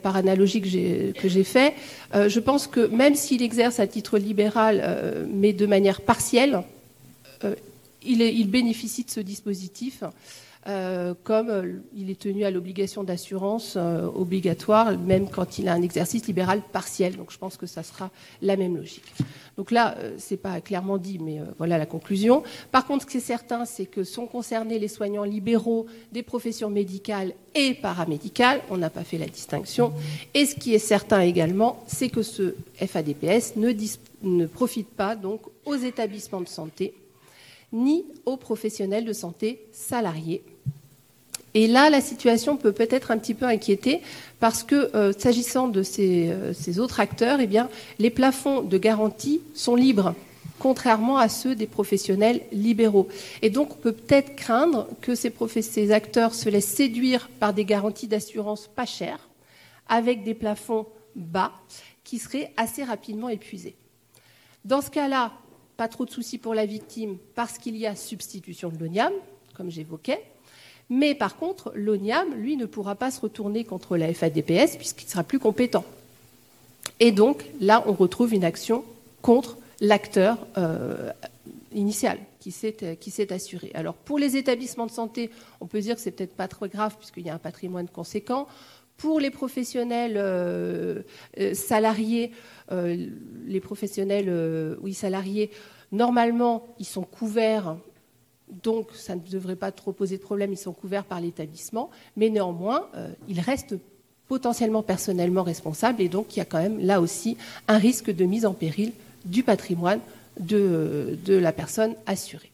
par 0.00 0.14
analogie 0.14 0.60
que 0.60 1.28
j'ai 1.28 1.44
fait, 1.44 1.74
euh, 2.14 2.28
je 2.28 2.38
pense 2.38 2.68
que 2.68 2.86
même 2.86 3.16
s'il 3.16 3.42
exerce 3.42 3.80
à 3.80 3.88
titre 3.88 4.16
libéral, 4.16 4.80
euh, 4.80 5.26
mais 5.28 5.52
de 5.52 5.66
manière 5.66 6.02
partielle, 6.02 6.62
euh, 7.42 7.56
il, 8.04 8.48
bénéficie 8.48 9.02
de 9.02 9.10
ce 9.10 9.18
dispositif. 9.18 10.04
Euh, 10.68 11.14
comme 11.22 11.48
euh, 11.48 11.74
il 11.94 12.10
est 12.10 12.18
tenu 12.18 12.44
à 12.44 12.50
l'obligation 12.50 13.04
d'assurance 13.04 13.74
euh, 13.76 14.06
obligatoire, 14.06 14.98
même 14.98 15.28
quand 15.30 15.60
il 15.60 15.68
a 15.68 15.72
un 15.72 15.82
exercice 15.82 16.26
libéral 16.26 16.60
partiel. 16.72 17.16
Donc 17.16 17.30
je 17.30 17.38
pense 17.38 17.56
que 17.56 17.66
ça 17.66 17.84
sera 17.84 18.10
la 18.42 18.56
même 18.56 18.76
logique. 18.76 19.04
Donc 19.56 19.70
là, 19.70 19.96
c'est 20.18 20.36
pas 20.36 20.60
clairement 20.60 20.98
dit, 20.98 21.18
mais 21.18 21.40
voilà 21.56 21.78
la 21.78 21.86
conclusion. 21.86 22.42
Par 22.72 22.84
contre, 22.84 23.04
ce 23.04 23.10
qui 23.10 23.16
est 23.16 23.20
certain, 23.20 23.64
c'est 23.64 23.86
que 23.86 24.04
sont 24.04 24.26
concernés 24.26 24.78
les 24.78 24.88
soignants 24.88 25.24
libéraux 25.24 25.86
des 26.12 26.22
professions 26.22 26.68
médicales 26.68 27.32
et 27.54 27.72
paramédicales. 27.72 28.60
On 28.68 28.76
n'a 28.76 28.90
pas 28.90 29.02
fait 29.02 29.16
la 29.16 29.26
distinction. 29.26 29.94
Et 30.34 30.44
ce 30.44 30.56
qui 30.56 30.74
est 30.74 30.78
certain 30.78 31.20
également, 31.20 31.82
c'est 31.86 32.10
que 32.10 32.22
ce 32.22 32.54
FADPS 32.74 33.56
ne, 33.56 33.72
ne 34.24 34.46
profite 34.46 34.90
pas 34.90 35.16
donc 35.16 35.40
aux 35.64 35.76
établissements 35.76 36.42
de 36.42 36.48
santé 36.48 36.92
ni 37.72 38.04
aux 38.26 38.36
professionnels 38.36 39.06
de 39.06 39.12
santé 39.12 39.66
salariés 39.72 40.42
et 41.56 41.68
là, 41.68 41.88
la 41.88 42.02
situation 42.02 42.58
peut 42.58 42.72
peut-être 42.72 43.10
un 43.10 43.16
petit 43.16 43.32
peu 43.32 43.46
inquiéter 43.46 44.02
parce 44.40 44.62
que 44.62 44.94
euh, 44.94 45.14
s'agissant 45.16 45.68
de 45.68 45.82
euh, 45.98 46.52
ces, 46.52 46.78
autres 46.78 47.00
acteurs, 47.00 47.40
eh 47.40 47.48
les 47.98 48.10
plafonds 48.10 48.60
de 48.60 48.76
garantie 48.76 49.40
sont 49.54 49.74
libres, 49.74 50.14
contrairement 50.58 51.16
à 51.16 51.30
ceux 51.30 51.54
des 51.54 51.66
professionnels 51.66 52.42
libéraux. 52.52 53.08
Et 53.40 53.48
donc, 53.48 53.72
on 53.72 53.78
peut 53.78 53.92
peut-être 53.92 54.36
craindre 54.36 54.86
que 55.00 55.14
ces, 55.14 55.32
ces 55.62 55.92
acteurs 55.92 56.34
se 56.34 56.50
laissent 56.50 56.74
séduire 56.74 57.30
par 57.40 57.54
des 57.54 57.64
garanties 57.64 58.06
d'assurance 58.06 58.66
pas 58.66 58.84
chères, 58.84 59.26
avec 59.88 60.24
des 60.24 60.34
plafonds 60.34 60.84
bas, 61.14 61.52
qui 62.04 62.18
seraient 62.18 62.52
assez 62.58 62.84
rapidement 62.84 63.30
épuisés. 63.30 63.76
Dans 64.66 64.82
ce 64.82 64.90
cas-là, 64.90 65.32
pas 65.78 65.88
trop 65.88 66.04
de 66.04 66.10
soucis 66.10 66.36
pour 66.36 66.52
la 66.52 66.66
victime 66.66 67.16
parce 67.34 67.56
qu'il 67.56 67.78
y 67.78 67.86
a 67.86 67.96
substitution 67.96 68.68
de 68.68 68.76
l'ONIAM, 68.76 69.14
comme 69.54 69.70
j'évoquais. 69.70 70.22
Mais 70.88 71.14
par 71.14 71.36
contre, 71.36 71.72
l'ONIAM, 71.74 72.34
lui, 72.34 72.56
ne 72.56 72.66
pourra 72.66 72.94
pas 72.94 73.10
se 73.10 73.20
retourner 73.20 73.64
contre 73.64 73.96
la 73.96 74.12
FADPS 74.12 74.76
puisqu'il 74.76 75.08
sera 75.08 75.24
plus 75.24 75.38
compétent. 75.38 75.84
Et 77.00 77.12
donc, 77.12 77.44
là, 77.60 77.82
on 77.86 77.92
retrouve 77.92 78.32
une 78.32 78.44
action 78.44 78.84
contre 79.20 79.58
l'acteur 79.80 80.38
euh, 80.56 81.10
initial 81.74 82.18
qui 82.40 82.52
s'est 82.52 83.32
assuré. 83.32 83.72
Alors, 83.74 83.94
pour 83.94 84.20
les 84.20 84.36
établissements 84.36 84.86
de 84.86 84.92
santé, 84.92 85.30
on 85.60 85.66
peut 85.66 85.80
dire 85.80 85.96
que 85.96 86.00
c'est 86.00 86.12
peut-être 86.12 86.36
pas 86.36 86.46
trop 86.46 86.68
grave 86.68 86.96
puisqu'il 86.96 87.26
y 87.26 87.30
a 87.30 87.34
un 87.34 87.38
patrimoine 87.38 87.88
conséquent. 87.88 88.46
Pour 88.96 89.18
les 89.18 89.30
professionnels 89.30 90.14
euh, 90.16 91.02
euh, 91.38 91.54
salariés, 91.54 92.30
les 92.70 93.60
professionnels, 93.60 94.76
oui, 94.80 94.94
salariés, 94.94 95.50
normalement, 95.92 96.74
ils 96.78 96.86
sont 96.86 97.02
couverts 97.02 97.76
donc 98.62 98.88
ça 98.94 99.14
ne 99.14 99.20
devrait 99.20 99.56
pas 99.56 99.72
trop 99.72 99.92
poser 99.92 100.16
de 100.16 100.22
problème, 100.22 100.52
ils 100.52 100.58
sont 100.58 100.72
couverts 100.72 101.04
par 101.04 101.20
l'établissement, 101.20 101.90
mais 102.16 102.30
néanmoins, 102.30 102.86
euh, 102.94 103.08
ils 103.28 103.40
restent 103.40 103.76
potentiellement 104.28 104.82
personnellement 104.82 105.42
responsables 105.42 106.02
et 106.02 106.08
donc 106.08 106.36
il 106.36 106.40
y 106.40 106.42
a 106.42 106.44
quand 106.44 106.60
même 106.60 106.80
là 106.80 107.00
aussi 107.00 107.36
un 107.68 107.78
risque 107.78 108.10
de 108.10 108.24
mise 108.24 108.44
en 108.46 108.54
péril 108.54 108.92
du 109.24 109.42
patrimoine 109.42 110.00
de, 110.40 111.18
de 111.24 111.34
la 111.34 111.52
personne 111.52 111.94
assurée. 112.06 112.50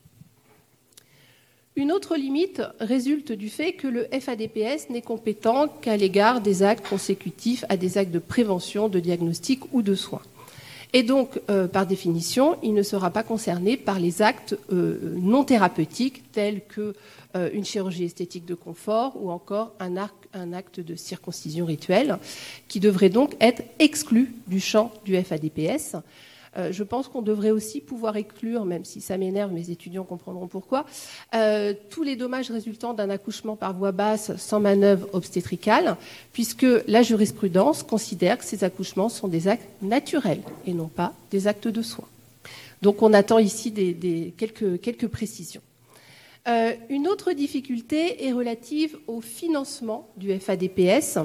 Une 1.75 1.91
autre 1.91 2.17
limite 2.17 2.61
résulte 2.81 3.33
du 3.33 3.49
fait 3.49 3.73
que 3.73 3.89
le 3.89 4.07
FADPS 4.13 4.91
n'est 4.91 5.01
compétent 5.01 5.69
qu'à 5.69 5.97
l'égard 5.97 6.43
des 6.43 6.63
actes 6.63 6.87
consécutifs 6.87 7.65
à 7.71 7.79
des 7.79 7.97
actes 7.97 8.11
de 8.11 8.19
prévention, 8.19 8.91
de 8.91 9.01
diagnostic 9.01 9.61
ou 9.73 9.81
de 9.81 9.95
soins. 9.95 10.21
Et 10.95 11.03
donc, 11.03 11.41
euh, 11.49 11.69
par 11.69 11.87
définition, 11.87 12.59
il 12.63 12.75
ne 12.75 12.83
sera 12.83 13.11
pas 13.11 13.23
concerné 13.23 13.77
par 13.79 13.99
les 13.99 14.21
actes 14.21 14.59
euh, 14.73 15.15
non 15.17 15.43
thérapeutiques 15.43 16.31
tels 16.33 16.61
que 16.67 16.95
euh, 17.35 17.49
une 17.55 17.65
chirurgie 17.65 18.05
esthétique 18.05 18.45
de 18.45 18.55
confort 18.55 19.17
ou 19.19 19.31
encore 19.31 19.73
un, 19.81 19.97
un, 20.35 20.53
acte 20.53 20.81
de 20.81 20.95
circoncision 20.95 21.65
rituelle, 21.65 22.19
qui 22.69 22.79
devrait 22.79 23.09
donc 23.09 23.37
être 23.41 23.63
exclu 23.79 24.35
du 24.47 24.61
champ 24.61 24.93
du 25.07 25.17
FADPS. 25.17 25.97
Euh, 26.57 26.71
je 26.71 26.83
pense 26.83 27.09
qu'on 27.09 27.23
devrait 27.23 27.51
aussi 27.51 27.81
pouvoir 27.81 28.17
exclure, 28.17 28.67
même 28.67 28.85
si 28.85 29.01
ça 29.01 29.17
m'énerve, 29.17 29.53
mes 29.53 29.71
étudiants 29.71 30.05
comprendront 30.05 30.49
pourquoi, 30.49 30.85
euh, 31.35 31.73
tous 31.89 32.03
les 32.03 32.15
dommages 32.15 32.51
résultant 32.51 32.93
d'un 32.93 33.09
accouchement 33.09 33.57
par 33.57 33.73
voie 33.73 33.93
basse 33.93 34.37
sans 34.37 34.61
manœuvre 34.61 35.09
obstétricale, 35.15 35.97
puisque 36.33 36.67
la 36.87 37.03
jurisprudence 37.03 37.83
considère 37.83 38.39
que 38.39 38.45
ces 38.45 38.65
accouchements 38.65 39.09
sont 39.09 39.29
des 39.29 39.49
actes 39.49 39.69
naturels 39.81 40.43
et 40.67 40.75
non 40.75 40.89
pas 40.89 41.15
des 41.31 41.47
actes 41.47 41.69
de 41.69 41.83
soins. 41.83 42.09
Donc 42.83 43.01
on 43.01 43.15
attend 43.15 43.39
ici 43.39 43.73
quelques, 44.37 45.09
précisions. 45.09 45.63
Euh, 46.49 46.73
une 46.91 47.07
autre 47.07 47.33
difficulté 47.33 48.27
est 48.27 48.33
relative 48.33 48.99
au 49.07 49.21
financement 49.21 50.09
du 50.17 50.37
FADPS. 50.39 51.19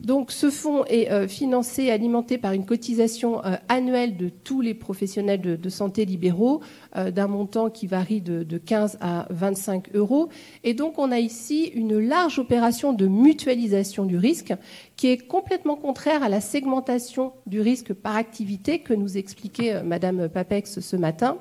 Donc 0.00 0.30
ce 0.30 0.48
fonds 0.48 0.84
est 0.84 1.10
euh, 1.10 1.26
financé 1.26 1.90
alimenté 1.90 2.38
par 2.38 2.52
une 2.52 2.64
cotisation 2.64 3.44
euh, 3.44 3.56
annuelle 3.68 4.16
de 4.16 4.28
tous 4.28 4.60
les 4.60 4.72
professionnels 4.72 5.40
de, 5.40 5.68
santé 5.68 6.04
libéraux 6.04 6.60
euh, 6.94 7.10
d'un 7.10 7.26
montant 7.26 7.68
qui 7.68 7.88
varie 7.88 8.20
de, 8.20 8.58
15 8.58 8.98
à 9.00 9.26
25 9.30 9.94
euros. 9.94 10.28
Et 10.62 10.72
donc 10.72 10.98
on 10.98 11.10
a 11.10 11.18
ici 11.18 11.64
une 11.74 11.98
large 11.98 12.38
opération 12.38 12.92
de 12.92 13.08
mutualisation 13.08 14.04
du 14.04 14.16
risque 14.16 14.54
qui 14.94 15.08
est 15.08 15.26
complètement 15.26 15.74
contraire 15.74 16.22
à 16.22 16.28
la 16.28 16.40
segmentation 16.40 17.32
du 17.46 17.60
risque 17.60 17.92
par 17.92 18.14
activité 18.14 18.78
que 18.78 18.94
nous 18.94 19.18
expliquait 19.18 19.82
Madame 19.82 20.28
Papex 20.28 20.78
ce 20.78 20.96
matin. 20.96 21.38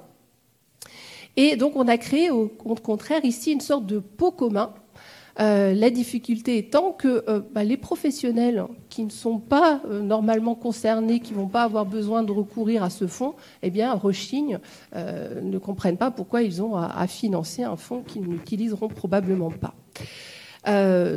Et 1.36 1.58
donc 1.58 1.76
on 1.76 1.88
a 1.88 2.00
créé 2.00 2.32
au 2.32 2.48
contraire 2.48 3.24
ici 3.24 3.52
une 3.52 3.62
sorte 3.62 3.86
de 3.86 4.00
pot 4.00 4.32
commun 4.32 4.74
euh, 5.40 5.74
la 5.74 5.92
difficulté 5.92 6.58
étant 6.58 6.92
que 6.92 7.24
euh, 7.28 7.42
bah, 7.54 7.64
les 7.64 7.78
professionnels 7.78 8.66
qui 8.90 9.04
ne 9.04 9.12
sont 9.12 9.38
pas 9.38 9.82
euh, 9.86 10.02
normalement 10.02 10.56
concernés, 10.56 11.20
qui 11.20 11.34
ne 11.34 11.38
vont 11.38 11.48
pas 11.48 11.64
avoir 11.64 11.86
besoin 11.86 12.24
de 12.24 12.32
recourir 12.32 12.82
à 12.82 12.90
ce 12.90 13.06
fonds, 13.06 13.36
eh 13.62 13.70
bien, 13.70 13.94
rechignent, 13.94 14.60
ne 14.96 15.58
comprennent 15.58 15.98
pas 15.98 16.12
pourquoi 16.12 16.42
ils 16.42 16.62
ont 16.62 16.76
à, 16.76 17.08
financer 17.08 17.64
un 17.64 17.76
fonds 17.76 18.02
qu'ils 18.02 18.24
n'utiliseront 18.24 18.88
probablement 18.88 19.52
pas. 19.52 19.76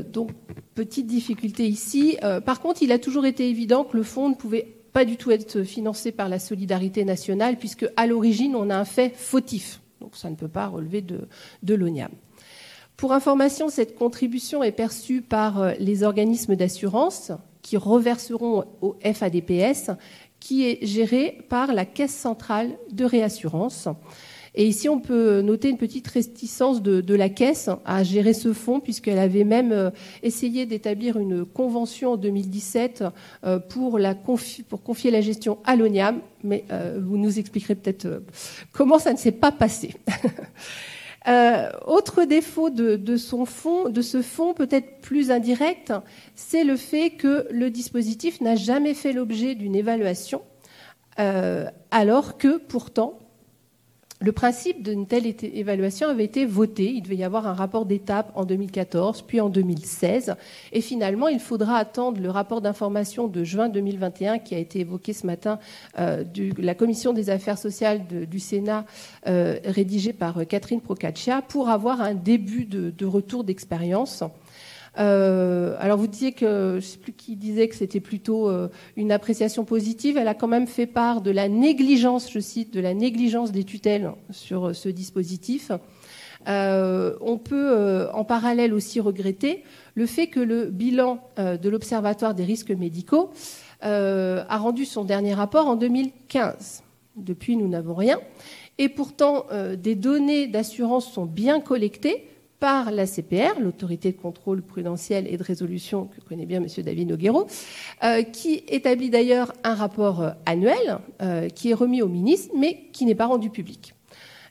donc, 0.02 0.30
petite 0.74 1.06
difficulté 1.06 1.66
ici. 1.66 2.18
par 2.44 2.60
contre, 2.60 2.82
il 2.82 2.92
a 2.92 2.98
toujours 2.98 3.26
été 3.26 3.48
évident 3.48 3.84
que 3.84 3.96
le 3.96 4.02
fonds 4.02 4.28
ne 4.28 4.34
pouvait 4.34 4.76
pas 4.92 5.04
du 5.04 5.16
tout 5.16 5.30
être 5.30 5.62
financé 5.62 6.12
par 6.12 6.28
la 6.28 6.38
solidarité 6.38 7.04
nationale, 7.04 7.56
puisque 7.56 7.86
à 7.96 8.06
l'origine, 8.06 8.54
on 8.54 8.70
a 8.70 8.76
un 8.76 8.84
fait 8.84 9.14
fautif. 9.14 9.80
Donc, 10.00 10.16
ça 10.16 10.30
ne 10.30 10.36
peut 10.36 10.48
pas 10.48 10.66
relever 10.66 11.00
de, 11.00 11.28
de 11.62 11.74
l'ONIAM. 11.74 12.10
Pour 13.00 13.14
information, 13.14 13.70
cette 13.70 13.96
contribution 13.96 14.62
est 14.62 14.72
perçue 14.72 15.22
par 15.22 15.62
euh, 15.62 15.72
les 15.78 16.02
organismes 16.02 16.54
d'assurance 16.54 17.32
qui 17.62 17.78
reverseront 17.78 18.66
au 18.82 18.94
FADPS 19.02 19.92
qui 20.38 20.68
est 20.68 20.84
géré 20.84 21.38
par 21.48 21.72
la 21.72 21.86
Caisse 21.86 22.14
centrale 22.14 22.72
de 22.92 23.06
réassurance. 23.06 23.88
Et 24.54 24.66
ici, 24.66 24.90
on 24.90 25.00
peut 25.00 25.40
noter 25.40 25.70
une 25.70 25.78
petite 25.78 26.08
réticence 26.08 26.82
de, 26.82 27.14
la 27.14 27.30
Caisse 27.30 27.70
à 27.86 28.02
gérer 28.02 28.34
ce 28.34 28.52
fonds, 28.52 28.80
puisqu'elle 28.80 29.18
avait 29.18 29.44
même 29.44 29.72
euh, 29.72 29.90
essayé 30.22 30.66
d'établir 30.66 31.18
une 31.18 31.46
convention 31.46 32.12
en 32.12 32.16
2017 32.18 33.04
euh, 33.44 33.58
pour, 33.60 33.98
la 33.98 34.14
pour 34.14 34.82
confier 34.82 35.10
la 35.10 35.22
gestion 35.22 35.56
à 35.64 35.74
l'ONIAM, 35.74 36.20
mais 36.44 36.64
vous 36.98 37.16
nous 37.16 37.38
expliquerez 37.38 37.76
peut-être 37.76 38.22
comment 38.72 38.98
ça 38.98 39.14
ne 39.14 39.18
s'est 39.18 39.32
pas 39.32 39.52
passé. 39.52 39.94
autre 41.26 42.24
défaut 42.24 42.70
de, 42.70 43.16
son 43.16 43.44
fond, 43.44 43.88
de 43.88 44.02
ce 44.02 44.22
fonds, 44.22 44.54
peut-être 44.54 45.00
plus 45.00 45.30
indirect, 45.30 45.92
c'est 46.34 46.64
le 46.64 46.76
fait 46.76 47.10
que 47.10 47.46
le 47.50 47.70
dispositif 47.70 48.40
n'a 48.40 48.56
jamais 48.56 48.94
fait 48.94 49.12
l'objet 49.12 49.54
d'une 49.54 49.76
évaluation, 49.76 50.42
alors 51.16 52.38
que 52.38 52.56
pourtant 52.58 53.19
le 54.22 54.32
principe 54.32 54.82
d'une 54.82 55.06
telle 55.06 55.26
évaluation 55.26 56.08
avait 56.08 56.24
été 56.24 56.44
voté. 56.44 56.92
Il 56.92 57.02
devait 57.02 57.16
y 57.16 57.24
avoir 57.24 57.46
un 57.46 57.54
rapport 57.54 57.86
d'étape 57.86 58.30
en 58.34 58.44
2014, 58.44 59.22
puis 59.22 59.40
en 59.40 59.48
2016. 59.48 60.36
Et 60.72 60.82
finalement, 60.82 61.28
il 61.28 61.40
faudra 61.40 61.76
attendre 61.76 62.20
le 62.20 62.28
rapport 62.28 62.60
d'information 62.60 63.28
de 63.28 63.44
juin 63.44 63.70
2021 63.70 64.38
qui 64.38 64.54
a 64.54 64.58
été 64.58 64.80
évoqué 64.80 65.14
ce 65.14 65.26
matin 65.26 65.58
euh, 65.98 66.22
de 66.22 66.52
la 66.60 66.74
Commission 66.74 67.14
des 67.14 67.30
affaires 67.30 67.56
sociales 67.56 68.02
du 68.06 68.38
Sénat, 68.40 68.84
euh, 69.26 69.58
rédigé 69.64 70.12
par 70.12 70.36
euh, 70.36 70.44
Catherine 70.44 70.82
Procaccia, 70.82 71.40
pour 71.40 71.70
avoir 71.70 72.02
un 72.02 72.14
début 72.14 72.66
de 72.66 73.06
retour 73.06 73.42
d'expérience. 73.42 74.22
Euh, 74.98 75.76
alors 75.78 75.98
vous 75.98 76.06
disiez 76.06 76.32
que, 76.32 76.80
qui 77.16 77.36
disait 77.36 77.68
que 77.68 77.76
c'était 77.76 78.00
plutôt 78.00 78.48
euh, 78.48 78.68
une 78.96 79.12
appréciation 79.12 79.64
positive. 79.64 80.16
Elle 80.16 80.28
a 80.28 80.34
quand 80.34 80.48
même 80.48 80.66
fait 80.66 80.86
part 80.86 81.20
de 81.20 81.30
la 81.30 81.48
négligence, 81.48 82.30
je 82.30 82.40
cite, 82.40 82.72
de 82.72 82.80
la 82.80 82.94
négligence 82.94 83.52
des 83.52 83.64
tutelles 83.64 84.12
sur 84.30 84.68
euh, 84.68 84.72
ce 84.72 84.88
dispositif. 84.88 85.70
on 86.46 87.38
peut 87.42 88.08
en 88.12 88.24
parallèle 88.24 88.72
aussi 88.74 88.98
regretter 88.98 89.62
le 89.94 90.06
fait 90.06 90.28
que 90.28 90.40
le 90.40 90.66
bilan 90.66 91.20
de 91.36 91.68
l'Observatoire 91.68 92.34
des 92.34 92.44
risques 92.44 92.70
médicaux 92.70 93.30
a 93.82 94.56
rendu 94.56 94.86
son 94.86 95.04
dernier 95.04 95.34
rapport 95.34 95.66
en 95.66 95.76
2015. 95.76 96.82
Depuis, 97.16 97.58
nous 97.58 97.68
n'avons 97.68 97.94
rien. 97.94 98.18
Et 98.78 98.88
pourtant, 98.88 99.46
des 99.76 99.94
données 99.94 100.46
d'assurance 100.46 101.12
sont 101.12 101.26
bien 101.26 101.60
collectées 101.60 102.24
par 102.60 102.90
la 102.90 103.06
CPR, 103.06 103.58
l'autorité 103.58 104.12
de 104.12 104.18
contrôle 104.18 104.62
prudentiel 104.62 105.26
et 105.26 105.38
de 105.38 105.42
résolution 105.42 106.04
que 106.04 106.20
connaît 106.20 106.44
bien 106.44 106.62
M. 106.62 106.68
David 106.84 107.08
Noguero, 107.08 107.46
euh, 108.04 108.22
qui 108.22 108.62
établit 108.68 109.08
d'ailleurs 109.08 109.52
un 109.64 109.74
rapport 109.74 110.20
euh, 110.20 110.30
annuel 110.44 110.98
euh, 111.22 111.48
qui 111.48 111.70
est 111.70 111.74
remis 111.74 112.02
au 112.02 112.08
ministre, 112.08 112.54
mais 112.56 112.88
qui 112.92 113.06
n'est 113.06 113.14
pas 113.14 113.26
rendu 113.26 113.48
public. 113.48 113.94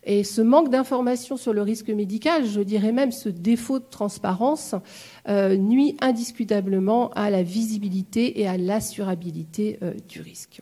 Et 0.03 0.23
ce 0.23 0.41
manque 0.41 0.69
d'informations 0.69 1.37
sur 1.37 1.53
le 1.53 1.61
risque 1.61 1.89
médical, 1.89 2.47
je 2.47 2.61
dirais 2.61 2.91
même 2.91 3.11
ce 3.11 3.29
défaut 3.29 3.79
de 3.79 3.85
transparence, 3.91 4.73
nuit 5.27 5.97
indiscutablement 5.99 7.09
à 7.11 7.29
la 7.29 7.43
visibilité 7.43 8.39
et 8.39 8.47
à 8.47 8.57
l'assurabilité 8.57 9.77
du 10.07 10.21
risque. 10.21 10.61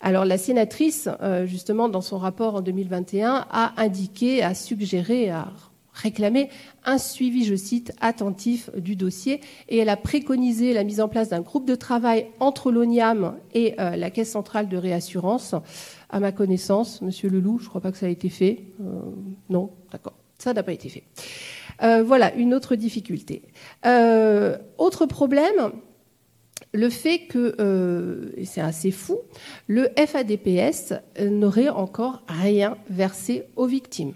Alors 0.00 0.24
la 0.24 0.38
sénatrice, 0.38 1.08
justement, 1.44 1.88
dans 1.88 2.00
son 2.00 2.18
rapport 2.18 2.56
en 2.56 2.62
2021, 2.62 3.46
a 3.48 3.80
indiqué, 3.80 4.42
a 4.42 4.54
suggéré, 4.54 5.30
a 5.30 5.52
réclamé 5.94 6.50
un 6.84 6.98
suivi, 6.98 7.44
je 7.44 7.54
cite, 7.54 7.92
attentif 8.00 8.70
du 8.76 8.96
dossier 8.96 9.40
et 9.68 9.78
elle 9.78 9.88
a 9.88 9.96
préconisé 9.96 10.72
la 10.74 10.84
mise 10.84 11.00
en 11.00 11.08
place 11.08 11.28
d'un 11.28 11.40
groupe 11.40 11.66
de 11.66 11.74
travail 11.74 12.26
entre 12.40 12.70
l'ONIAM 12.70 13.36
et 13.54 13.74
euh, 13.80 13.96
la 13.96 14.10
Caisse 14.10 14.32
centrale 14.32 14.68
de 14.68 14.76
réassurance. 14.76 15.54
À 16.10 16.20
ma 16.20 16.32
connaissance, 16.32 17.00
Monsieur 17.00 17.28
Leloup, 17.28 17.58
je 17.58 17.64
ne 17.64 17.68
crois 17.68 17.80
pas 17.80 17.92
que 17.92 17.98
ça 17.98 18.06
a 18.06 18.10
été 18.10 18.28
fait. 18.28 18.64
Euh, 18.80 19.00
non, 19.48 19.70
d'accord, 19.92 20.14
ça 20.38 20.52
n'a 20.52 20.62
pas 20.62 20.72
été 20.72 20.88
fait. 20.88 21.04
Euh, 21.82 22.02
voilà, 22.02 22.34
une 22.34 22.54
autre 22.54 22.74
difficulté. 22.74 23.42
autre 24.78 25.06
problème, 25.06 25.72
le 26.72 26.90
fait 26.90 27.26
que, 27.28 28.32
et 28.36 28.44
c'est 28.44 28.60
assez 28.60 28.90
fou, 28.90 29.18
le 29.68 29.88
FADPS 29.96 30.94
n'aurait 31.30 31.68
encore 31.68 32.22
rien 32.28 32.76
versé 32.90 33.44
aux 33.56 33.66
victimes 33.66 34.14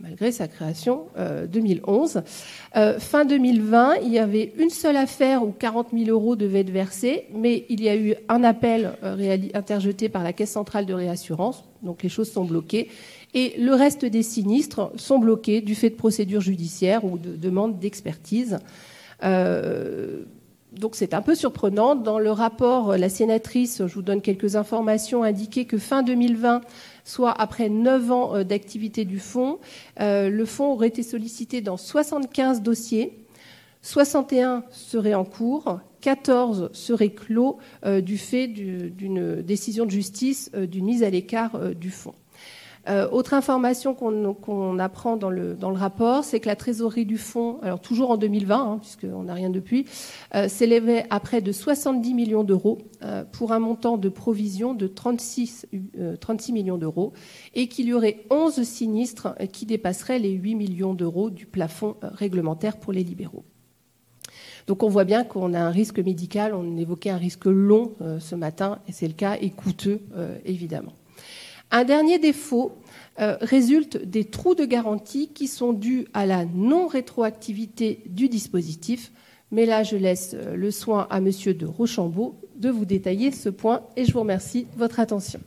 malgré 0.00 0.30
sa 0.30 0.46
création 0.48 1.06
2011. 1.50 2.16
Euh, 2.16 2.20
euh, 2.76 2.98
fin 2.98 3.24
2020, 3.24 3.96
il 4.04 4.12
y 4.12 4.18
avait 4.18 4.52
une 4.58 4.70
seule 4.70 4.96
affaire 4.96 5.42
où 5.42 5.52
40 5.52 5.88
000 5.92 6.10
euros 6.10 6.36
devaient 6.36 6.60
être 6.60 6.70
versés, 6.70 7.26
mais 7.34 7.66
il 7.68 7.82
y 7.82 7.88
a 7.88 7.96
eu 7.96 8.14
un 8.28 8.44
appel 8.44 8.92
euh, 9.02 9.38
interjeté 9.54 10.08
par 10.08 10.22
la 10.22 10.32
Caisse 10.32 10.52
centrale 10.52 10.86
de 10.86 10.94
réassurance, 10.94 11.64
donc 11.82 12.02
les 12.02 12.08
choses 12.08 12.30
sont 12.30 12.44
bloquées. 12.44 12.88
Et 13.34 13.54
le 13.58 13.74
reste 13.74 14.04
des 14.04 14.22
sinistres 14.22 14.90
sont 14.96 15.18
bloqués 15.18 15.60
du 15.60 15.74
fait 15.74 15.90
de 15.90 15.96
procédures 15.96 16.40
judiciaires 16.40 17.04
ou 17.04 17.18
de 17.18 17.36
demandes 17.36 17.78
d'expertise. 17.78 18.58
Donc 20.72 20.94
c'est 20.94 21.14
un 21.14 21.22
peu 21.22 21.34
surprenant. 21.34 21.94
Dans 21.94 22.18
le 22.18 22.30
rapport, 22.30 22.96
la 22.96 23.08
sénatrice, 23.08 23.82
je 23.86 23.94
vous 23.94 24.02
donne 24.02 24.20
quelques 24.20 24.56
informations, 24.56 25.22
indiquait 25.22 25.64
que 25.64 25.78
fin 25.78 26.02
2020, 26.02 26.60
soit 27.04 27.32
après 27.32 27.68
9 27.68 28.12
ans 28.12 28.36
euh, 28.36 28.44
d'activité 28.44 29.04
du 29.04 29.18
fonds. 29.18 29.58
Euh, 30.00 30.28
le 30.28 30.44
fonds 30.44 30.72
aurait 30.72 30.88
été 30.88 31.02
sollicité 31.02 31.60
dans 31.60 31.76
75 31.76 32.62
dossiers. 32.62 33.18
61 33.82 34.64
seraient 34.70 35.14
en 35.14 35.24
cours, 35.24 35.80
14 36.00 36.70
seraient 36.72 37.10
clos 37.10 37.58
euh, 37.86 38.00
du 38.00 38.18
fait 38.18 38.48
d'une 38.48 39.40
décision 39.40 39.86
de 39.86 39.90
justice 39.90 40.50
d'une 40.52 40.84
mise 40.84 41.02
à 41.02 41.10
l'écart 41.10 41.74
du 41.74 41.90
fonds. 41.90 42.14
Euh, 42.88 43.08
autre 43.10 43.34
information 43.34 43.94
qu'on 43.94 44.78
apprend 44.78 45.16
dans 45.16 45.30
le, 45.30 45.56
rapport, 45.60 46.24
c'est 46.24 46.40
que 46.40 46.46
la 46.46 46.56
trésorerie 46.56 47.04
du 47.04 47.18
fonds, 47.18 47.58
alors 47.62 47.80
toujours 47.80 48.10
en 48.10 48.16
2020, 48.16 48.56
hein, 48.56 48.78
puisqu'on 48.78 49.24
n'a 49.24 49.34
rien 49.34 49.50
depuis, 49.50 49.84
euh, 50.34 50.48
s'élevait 50.48 51.04
à 51.10 51.20
près 51.20 51.40
de 51.40 51.52
70 51.52 52.14
millions 52.14 52.44
d'euros 52.44 52.78
euh, 53.02 53.24
pour 53.24 53.52
un 53.52 53.58
montant 53.58 53.98
de 53.98 54.08
provision 54.08 54.74
de 54.74 54.86
36, 54.86 55.66
36 56.20 56.52
millions 56.52 56.78
d'euros 56.78 57.12
et 57.54 57.68
qu'il 57.68 57.86
y 57.86 57.92
aurait 57.92 58.24
11 58.30 58.62
sinistres 58.62 59.34
qui 59.52 59.66
dépasseraient 59.66 60.18
les 60.18 60.30
8 60.30 60.54
millions 60.54 60.94
d'euros 60.94 61.30
du 61.30 61.46
plafond 61.46 61.96
réglementaire 62.02 62.78
pour 62.78 62.92
les 62.92 63.04
libéraux. 63.04 63.44
Donc 64.66 64.82
on 64.82 64.88
voit 64.88 65.04
bien 65.04 65.24
qu'on 65.24 65.54
a 65.54 65.60
un 65.60 65.70
risque 65.70 65.98
médical, 65.98 66.54
on 66.54 66.76
évoquait 66.76 67.10
un 67.10 67.16
risque 67.16 67.46
long 67.46 67.92
ce 68.18 68.34
matin, 68.34 68.80
et 68.86 68.92
c'est 68.92 69.08
le 69.08 69.14
cas, 69.14 69.36
et 69.40 69.50
coûteux 69.50 70.00
évidemment. 70.44 70.92
Un 71.70 71.84
dernier 71.84 72.18
défaut 72.18 72.72
euh, 73.20 73.36
résulte 73.40 73.96
des 73.96 74.24
trous 74.24 74.54
de 74.54 74.64
garantie 74.64 75.28
qui 75.28 75.48
sont 75.48 75.72
dus 75.72 76.06
à 76.14 76.24
la 76.24 76.44
non-rétroactivité 76.44 78.02
du 78.06 78.28
dispositif. 78.28 79.12
Mais 79.50 79.66
là, 79.66 79.82
je 79.82 79.96
laisse 79.96 80.34
euh, 80.34 80.56
le 80.56 80.70
soin 80.70 81.06
à 81.10 81.20
Monsieur 81.20 81.52
de 81.54 81.66
Rochambeau 81.66 82.40
de 82.56 82.70
vous 82.70 82.84
détailler 82.84 83.30
ce 83.30 83.48
point 83.48 83.82
et 83.96 84.04
je 84.04 84.12
vous 84.12 84.20
remercie 84.20 84.64
de 84.64 84.78
votre 84.78 85.00
attention. 85.00 85.40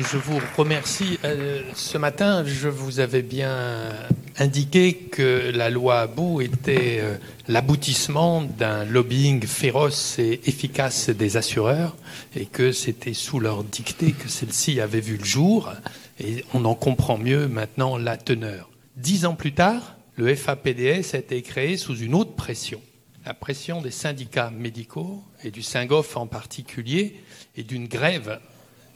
Je 0.00 0.16
vous 0.16 0.40
remercie. 0.56 1.18
Euh, 1.24 1.60
ce 1.74 1.98
matin, 1.98 2.44
je 2.46 2.68
vous 2.68 3.00
avais 3.00 3.20
bien 3.20 3.92
indiqué 4.38 4.94
que 4.94 5.50
la 5.54 5.68
loi 5.68 6.00
Abou 6.00 6.40
était 6.40 7.00
euh, 7.00 7.16
l'aboutissement 7.46 8.42
d'un 8.42 8.84
lobbying 8.84 9.46
féroce 9.46 10.18
et 10.18 10.40
efficace 10.46 11.10
des 11.10 11.36
assureurs 11.36 11.94
et 12.34 12.46
que 12.46 12.72
c'était 12.72 13.12
sous 13.12 13.38
leur 13.38 13.64
dictée 13.64 14.12
que 14.12 14.28
celle-ci 14.28 14.80
avait 14.80 15.00
vu 15.00 15.18
le 15.18 15.24
jour 15.24 15.70
et 16.18 16.44
on 16.54 16.64
en 16.64 16.74
comprend 16.74 17.18
mieux 17.18 17.46
maintenant 17.46 17.98
la 17.98 18.16
teneur. 18.16 18.70
Dix 18.96 19.26
ans 19.26 19.34
plus 19.34 19.52
tard, 19.52 19.96
le 20.16 20.34
FAPDS 20.34 21.14
a 21.14 21.18
été 21.18 21.42
créé 21.42 21.76
sous 21.76 21.96
une 21.96 22.14
autre 22.14 22.34
pression, 22.34 22.80
la 23.26 23.34
pression 23.34 23.82
des 23.82 23.90
syndicats 23.90 24.50
médicaux 24.50 25.22
et 25.44 25.50
du 25.50 25.62
SINGOF 25.62 26.16
en 26.16 26.26
particulier 26.26 27.20
et 27.56 27.62
d'une 27.62 27.88
grève 27.88 28.40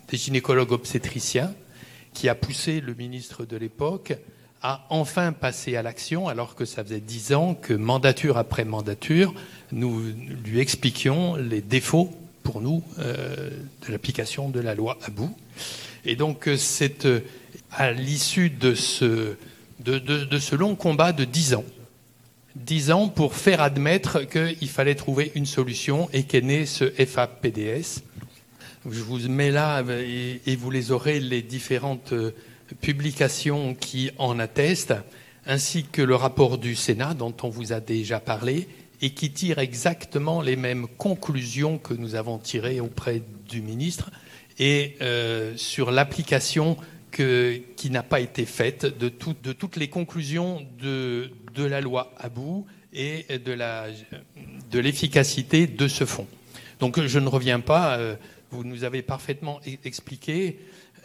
des 0.09 0.17
gynécologues 0.17 0.73
obstétriciens 0.73 1.53
qui 2.15 2.29
a 2.29 2.35
poussé 2.35 2.81
le 2.81 2.95
ministre 2.95 3.45
de 3.45 3.57
l'époque 3.57 4.17
à 4.63 4.87
enfin 4.91 5.33
passer 5.33 5.77
à 5.77 5.83
l'action, 5.83 6.29
alors 6.29 6.55
que 6.55 6.65
ça 6.65 6.83
faisait 6.83 7.01
dix 7.01 7.35
ans 7.35 7.55
que 7.55 7.75
mandature 7.75 8.39
après 8.39 8.65
mandature, 8.65 9.35
nous 9.71 10.03
lui 10.45 10.61
expliquions 10.61 11.37
les 11.37 11.61
défauts 11.61 12.11
pour 12.43 12.61
nous 12.61 12.83
euh, 12.99 13.51
de 13.87 13.93
l'application 13.93 14.49
de 14.49 14.61
la 14.61 14.75
loi 14.75 14.99
à 15.07 15.11
bout. 15.11 15.37
Et 16.05 16.17
donc 16.17 16.49
euh, 16.49 16.57
c'est 16.57 17.05
euh, 17.05 17.21
à 17.71 17.93
l'issue 17.93 18.49
de 18.49 18.75
ce, 18.75 19.37
de, 19.81 19.99
de 19.99 20.39
ce 20.39 20.57
long 20.57 20.75
combat 20.75 21.13
de 21.13 21.25
dix 21.25 21.55
ans, 21.55 21.65
dix 22.55 22.91
ans 22.91 23.09
pour 23.09 23.35
faire 23.35 23.61
admettre 23.61 24.23
qu'il 24.23 24.69
fallait 24.69 24.95
trouver 24.95 25.33
une 25.35 25.47
solution 25.47 26.09
et 26.13 26.23
qu'est 26.23 26.41
né 26.41 26.65
ce 26.65 26.85
FAPDS 26.85 28.03
je 28.91 29.03
vous 29.03 29.29
mets 29.29 29.51
là 29.51 29.83
et, 29.83 30.57
vous 30.57 30.71
les 30.71 30.91
aurez 30.93 31.21
les 31.21 31.43
différentes 31.43 32.13
euh, 32.13 32.33
publications 32.81 33.75
qui 33.75 34.11
en 34.19 34.39
attestent, 34.39 34.95
ainsi 35.47 35.85
que 35.85 36.03
le 36.03 36.15
rapport 36.15 36.59
du 36.59 36.75
Sénat 36.75 37.15
dont 37.15 37.35
on 37.43 37.49
vous 37.49 37.73
a 37.73 37.81
déjà 37.81 38.21
parlé 38.21 38.69
et 39.01 39.11
qui 39.11 39.31
tire 39.31 39.59
exactement 39.59 40.41
les 40.41 40.57
mêmes 40.57 40.87
conclusions 40.99 41.79
que 41.79 41.95
nous 41.95 42.15
avons 42.15 42.39
tirées 42.39 42.81
auprès 42.81 43.23
du 43.49 43.61
ministre 43.61 44.11
et 44.59 44.97
euh, 45.03 45.57
sur 45.57 45.91
l'application 45.91 46.77
qui 47.13 47.91
n'a 47.91 48.03
pas 48.03 48.21
été 48.21 48.45
faite 48.45 48.85
de, 48.85 49.09
toutes 49.09 49.77
les 49.77 49.89
conclusions 49.89 50.67
de, 50.83 51.31
de 51.55 51.65
la 51.65 51.81
loi 51.81 52.13
Abou 52.19 52.67
et 52.93 53.25
de 53.39 54.79
l'efficacité 54.79 55.67
de, 55.67 55.77
de 55.77 55.89
ce 55.89 56.05
fonds. 56.05 56.27
Donc 56.81 57.01
je 57.01 57.19
ne 57.19 57.29
reviens 57.29 57.61
pas, 57.61 57.97
euh, 57.97 58.17
vous 58.51 58.65
nous 58.65 58.85
avez 58.85 59.03
parfaitement 59.03 59.61
e-, 59.67 59.77
expliqué. 59.85 60.59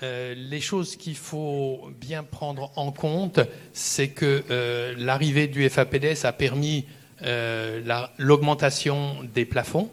Euh, 0.04 0.34
les 0.36 0.62
choses 0.62 0.96
qu'il 0.96 1.16
faut 1.16 1.92
bien 2.00 2.24
prendre 2.24 2.72
en 2.76 2.92
compte, 2.92 3.40
c'est 3.74 4.10
que 4.10 4.44
euh, 4.50 4.96
l'arrivée 4.98 5.48
du 5.48 5.68
FAPDS 5.70 6.26
a 6.26 6.34
permis 6.34 6.86
l'augmentation 8.18 9.18
des 9.36 9.46
plafonds. 9.46 9.92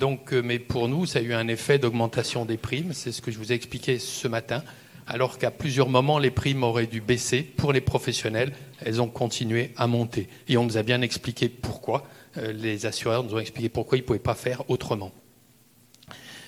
donc, 0.00 0.32
mais 0.32 0.58
pour 0.58 0.88
nous, 0.88 1.04
ça 1.04 1.18
a 1.18 1.22
eu 1.22 1.34
un 1.34 1.48
effet 1.48 1.78
d'augmentation 1.78 2.46
des 2.46 2.56
primes. 2.56 2.94
C'est 2.94 3.12
ce 3.12 3.20
que 3.20 3.30
je 3.30 3.36
vous 3.36 3.52
ai 3.52 3.54
expliqué 3.54 3.98
ce 3.98 4.26
matin. 4.26 4.62
Alors 5.06 5.38
qu'à 5.38 5.50
plusieurs 5.50 5.88
moments, 5.88 6.18
les 6.18 6.30
primes 6.30 6.62
auraient 6.62 6.86
dû 6.86 7.00
baisser 7.00 7.42
pour 7.42 7.72
les 7.72 7.80
professionnels. 7.80 8.52
Elles 8.80 9.02
ont 9.02 9.08
continué 9.08 9.72
à 9.76 9.86
monter. 9.86 10.28
Et 10.48 10.56
on 10.56 10.64
nous 10.64 10.78
a 10.78 10.82
bien 10.82 11.02
expliqué 11.02 11.48
pourquoi. 11.48 12.06
Euh, 12.38 12.52
les 12.52 12.86
assureurs 12.86 13.22
nous 13.22 13.34
ont 13.34 13.38
expliqué 13.38 13.68
pourquoi 13.68 13.98
ils 13.98 14.00
ne 14.00 14.06
pouvaient 14.06 14.18
pas 14.18 14.34
faire 14.34 14.68
autrement. 14.70 15.12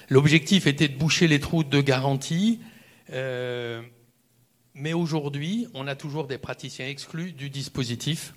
L'objectif 0.09 0.67
était 0.67 0.89
de 0.89 0.97
boucher 0.97 1.27
les 1.27 1.41
trous 1.41 1.65
de 1.65 1.81
garantie, 1.81 2.61
euh, 3.13 3.83
mais 4.75 4.93
aujourd'hui, 4.93 5.67
on 5.75 5.87
a 5.87 5.97
toujours 5.97 6.27
des 6.27 6.39
praticiens 6.39 6.87
exclus 6.87 7.33
du 7.33 7.51
dispositif. 7.51 8.35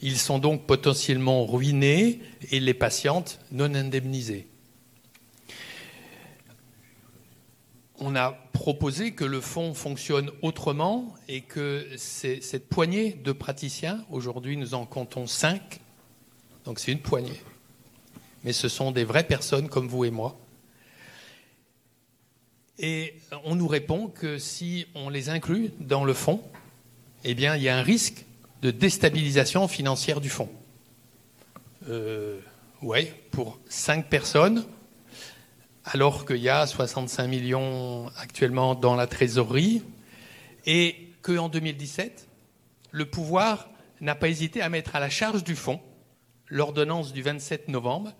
Ils 0.00 0.18
sont 0.18 0.38
donc 0.38 0.66
potentiellement 0.66 1.44
ruinés 1.44 2.20
et 2.50 2.60
les 2.60 2.74
patientes 2.74 3.40
non 3.50 3.74
indemnisées. 3.74 4.46
On 7.98 8.16
a 8.16 8.32
proposé 8.52 9.12
que 9.12 9.24
le 9.24 9.40
fonds 9.40 9.74
fonctionne 9.74 10.30
autrement 10.40 11.14
et 11.28 11.42
que 11.42 11.86
cette 11.96 12.68
poignée 12.68 13.12
de 13.12 13.32
praticiens, 13.32 14.04
aujourd'hui 14.10 14.56
nous 14.56 14.74
en 14.74 14.86
comptons 14.86 15.26
cinq, 15.26 15.80
donc 16.64 16.80
c'est 16.80 16.92
une 16.92 17.00
poignée. 17.00 17.40
Mais 18.44 18.52
ce 18.52 18.68
sont 18.68 18.90
des 18.90 19.04
vraies 19.04 19.26
personnes 19.26 19.68
comme 19.68 19.86
vous 19.86 20.04
et 20.04 20.10
moi. 20.10 20.38
Et 22.78 23.14
on 23.44 23.54
nous 23.54 23.68
répond 23.68 24.08
que 24.08 24.38
si 24.38 24.86
on 24.94 25.08
les 25.08 25.28
inclut 25.28 25.70
dans 25.78 26.04
le 26.04 26.14
fonds, 26.14 26.42
eh 27.24 27.34
bien, 27.34 27.56
il 27.56 27.62
y 27.62 27.68
a 27.68 27.76
un 27.76 27.82
risque 27.82 28.24
de 28.62 28.70
déstabilisation 28.70 29.68
financière 29.68 30.20
du 30.20 30.28
fonds. 30.28 30.50
Euh, 31.88 32.40
pour 33.30 33.58
cinq 33.68 34.08
personnes, 34.08 34.64
alors 35.84 36.26
qu'il 36.26 36.38
y 36.38 36.48
a 36.48 36.66
65 36.66 37.26
millions 37.28 38.08
actuellement 38.18 38.74
dans 38.74 38.96
la 38.96 39.06
trésorerie, 39.06 39.82
et 40.66 41.08
qu'en 41.22 41.48
2017, 41.48 42.28
le 42.90 43.06
pouvoir 43.06 43.68
n'a 44.00 44.14
pas 44.14 44.28
hésité 44.28 44.62
à 44.62 44.68
mettre 44.68 44.96
à 44.96 45.00
la 45.00 45.10
charge 45.10 45.44
du 45.44 45.54
fonds 45.54 45.80
l'ordonnance 46.48 47.12
du 47.12 47.22
27 47.22 47.68
novembre 47.68 48.12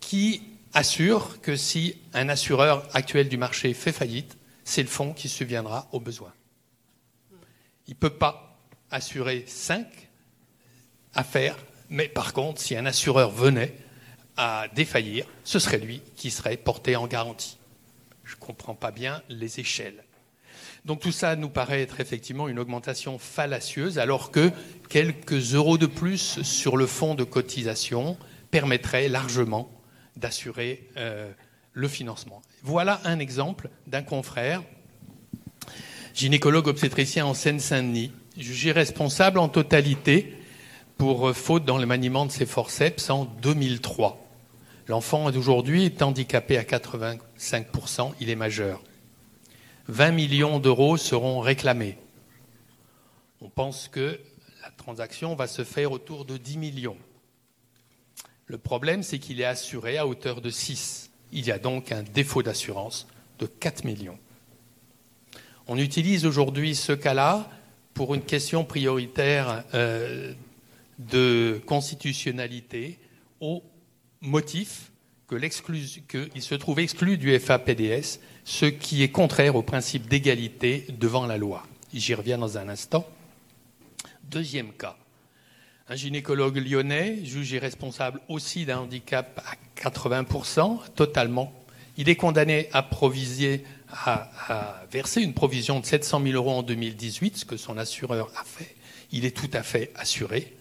qui 0.00 0.42
assure 0.74 1.40
que 1.40 1.56
si 1.56 1.96
un 2.12 2.28
assureur 2.28 2.86
actuel 2.92 3.28
du 3.28 3.36
marché 3.36 3.72
fait 3.72 3.92
faillite, 3.92 4.36
c'est 4.64 4.82
le 4.82 4.88
fonds 4.88 5.12
qui 5.12 5.28
subviendra 5.28 5.88
aux 5.92 6.00
besoins. 6.00 6.32
Il 7.86 7.92
ne 7.92 7.98
peut 7.98 8.10
pas 8.10 8.58
assurer 8.90 9.44
cinq 9.46 9.86
affaires, 11.14 11.56
mais 11.88 12.08
par 12.08 12.32
contre, 12.32 12.60
si 12.60 12.76
un 12.76 12.86
assureur 12.86 13.30
venait 13.30 13.76
à 14.36 14.66
défaillir, 14.74 15.26
ce 15.44 15.58
serait 15.58 15.78
lui 15.78 16.02
qui 16.16 16.30
serait 16.30 16.56
porté 16.56 16.96
en 16.96 17.06
garantie. 17.06 17.58
Je 18.24 18.34
ne 18.34 18.40
comprends 18.40 18.74
pas 18.74 18.90
bien 18.90 19.22
les 19.28 19.60
échelles. 19.60 20.02
Donc 20.84 21.00
tout 21.00 21.12
ça 21.12 21.36
nous 21.36 21.48
paraît 21.48 21.82
être 21.82 22.00
effectivement 22.00 22.48
une 22.48 22.58
augmentation 22.58 23.18
fallacieuse, 23.18 23.98
alors 23.98 24.30
que 24.30 24.50
quelques 24.88 25.54
euros 25.54 25.78
de 25.78 25.86
plus 25.86 26.42
sur 26.42 26.76
le 26.76 26.86
fonds 26.86 27.14
de 27.14 27.24
cotisation 27.24 28.18
permettraient 28.50 29.08
largement 29.08 29.70
d'assurer 30.16 30.88
euh, 30.96 31.30
le 31.72 31.88
financement. 31.88 32.42
Voilà 32.62 33.00
un 33.04 33.18
exemple 33.18 33.68
d'un 33.86 34.02
confrère, 34.02 34.62
gynécologue 36.14 36.68
obstétricien 36.68 37.26
en 37.26 37.34
Seine-Saint-Denis, 37.34 38.12
jugé 38.36 38.72
responsable 38.72 39.38
en 39.38 39.48
totalité 39.48 40.34
pour 40.96 41.28
euh, 41.28 41.32
faute 41.32 41.64
dans 41.64 41.78
le 41.78 41.86
maniement 41.86 42.26
de 42.26 42.30
ses 42.30 42.46
forceps 42.46 43.10
en 43.10 43.24
2003. 43.24 44.20
L'enfant 44.86 45.30
d'aujourd'hui 45.30 45.86
est 45.86 46.02
handicapé 46.02 46.58
à 46.58 46.62
85%, 46.62 48.12
il 48.20 48.30
est 48.30 48.36
majeur. 48.36 48.82
20 49.88 50.12
millions 50.12 50.60
d'euros 50.60 50.96
seront 50.96 51.40
réclamés. 51.40 51.98
On 53.40 53.48
pense 53.48 53.88
que 53.88 54.20
la 54.62 54.70
transaction 54.70 55.34
va 55.34 55.46
se 55.46 55.64
faire 55.64 55.92
autour 55.92 56.24
de 56.24 56.36
10 56.36 56.58
millions. 56.58 56.96
Le 58.46 58.58
problème, 58.58 59.02
c'est 59.02 59.18
qu'il 59.18 59.40
est 59.40 59.46
assuré 59.46 59.98
à 59.98 60.06
hauteur 60.06 60.40
de 60.40 60.50
6. 60.50 61.10
Il 61.32 61.46
y 61.46 61.50
a 61.50 61.58
donc 61.58 61.92
un 61.92 62.02
défaut 62.02 62.42
d'assurance 62.42 63.06
de 63.38 63.46
4 63.46 63.84
millions. 63.84 64.18
On 65.66 65.78
utilise 65.78 66.26
aujourd'hui 66.26 66.74
ce 66.74 66.92
cas-là 66.92 67.48
pour 67.94 68.14
une 68.14 68.22
question 68.22 68.64
prioritaire 68.64 69.64
euh, 69.72 70.34
de 70.98 71.60
constitutionnalité 71.66 72.98
au 73.40 73.62
motif 74.20 74.90
qu'il 75.28 76.42
se 76.42 76.54
trouve 76.54 76.78
exclu 76.80 77.16
du 77.16 77.38
FAPDS 77.38 78.20
ce 78.44 78.66
qui 78.66 79.02
est 79.02 79.08
contraire 79.08 79.56
au 79.56 79.62
principe 79.62 80.08
d'égalité 80.08 80.86
devant 80.98 81.26
la 81.26 81.38
loi. 81.38 81.64
J'y 81.92 82.14
reviens 82.14 82.38
dans 82.38 82.58
un 82.58 82.68
instant. 82.68 83.08
Deuxième 84.24 84.72
cas. 84.72 84.96
Un 85.86 85.96
gynécologue 85.96 86.56
lyonnais, 86.56 87.18
jugé 87.24 87.58
responsable 87.58 88.20
aussi 88.28 88.64
d'un 88.64 88.78
handicap 88.78 89.42
à 89.44 89.82
80%, 89.82 90.78
totalement. 90.94 91.52
Il 91.98 92.08
est 92.08 92.16
condamné 92.16 92.70
à, 92.72 92.88
à, 93.92 94.86
verser 94.90 95.20
une 95.20 95.34
provision 95.34 95.80
de 95.80 95.84
700 95.84 96.22
000 96.22 96.34
euros 96.34 96.52
en 96.52 96.62
2018, 96.62 97.36
ce 97.36 97.44
que 97.44 97.58
son 97.58 97.76
assureur 97.76 98.30
a 98.36 98.44
fait. 98.44 98.74
Il 99.12 99.26
est 99.26 99.36
tout 99.36 99.50
à 99.52 99.62
fait 99.62 99.92
assuré. 99.94 100.56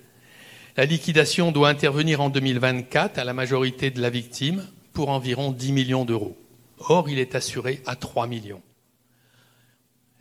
La 0.76 0.86
liquidation 0.86 1.54
doit 1.54 1.70
intervenir 1.70 2.20
en 2.20 2.30
2024 2.30 3.18
à 3.18 3.24
la 3.24 3.34
majorité 3.34 3.92
de 3.92 4.02
la 4.02 4.10
victime 4.10 4.68
pour 4.92 5.08
environ 5.08 5.52
10 5.52 5.72
millions 5.72 6.04
d'euros. 6.04 6.38
Or, 6.80 7.10
il 7.10 7.18
est 7.18 7.34
assuré 7.34 7.82
à 7.86 7.96
3 7.96 8.28
millions. 8.28 8.62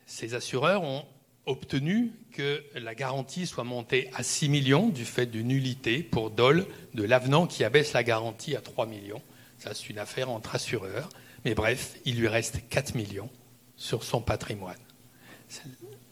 Ces 0.06 0.34
assureurs 0.34 0.84
ont 0.84 1.04
obtenu 1.46 2.12
que 2.32 2.62
la 2.74 2.94
garantie 2.94 3.46
soit 3.46 3.64
montée 3.64 4.10
à 4.14 4.22
6 4.22 4.48
millions 4.48 4.88
du 4.88 5.04
fait 5.04 5.26
d'une 5.26 5.48
nullité 5.48 6.02
pour 6.02 6.30
Dole 6.30 6.66
de 6.94 7.02
l'avenant 7.02 7.46
qui 7.46 7.64
abaisse 7.64 7.92
la 7.92 8.04
garantie 8.04 8.56
à 8.56 8.60
3 8.60 8.86
millions. 8.86 9.22
Ça, 9.58 9.74
c'est 9.74 9.90
une 9.90 9.98
affaire 9.98 10.30
entre 10.30 10.54
assureurs. 10.54 11.08
Mais 11.44 11.54
bref, 11.54 11.96
il 12.04 12.16
lui 12.16 12.28
reste 12.28 12.60
4 12.68 12.94
millions 12.94 13.30
sur 13.76 14.04
son 14.04 14.20
patrimoine. 14.20 14.76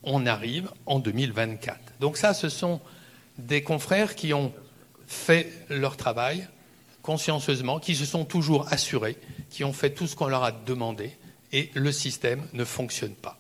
On 0.03 0.27
arrive 0.27 0.71
en 0.87 0.99
2024. 0.99 1.79
Donc 2.01 2.17
ça, 2.17 2.35
ce 2.35 2.49
sont 2.49 2.81
des 3.39 3.63
confrères 3.63 4.15
qui 4.15 4.35
ont 4.35 4.53
fait 5.07 5.53
leur 5.69 5.97
travail 5.97 6.47
consciencieusement, 7.03 7.79
qui 7.79 7.95
se 7.95 8.05
sont 8.05 8.25
toujours 8.25 8.71
assurés 8.73 9.17
qui 9.51 9.65
ont 9.65 9.73
fait 9.73 9.91
tout 9.91 10.07
ce 10.07 10.17
qu'on 10.17 10.29
leur 10.29 10.45
a 10.45 10.53
demandé 10.53 11.11
et 11.53 11.71
le 11.75 11.93
système 11.93 12.47
ne 12.53 12.65
fonctionne 12.65 13.15
pas. 13.15 13.40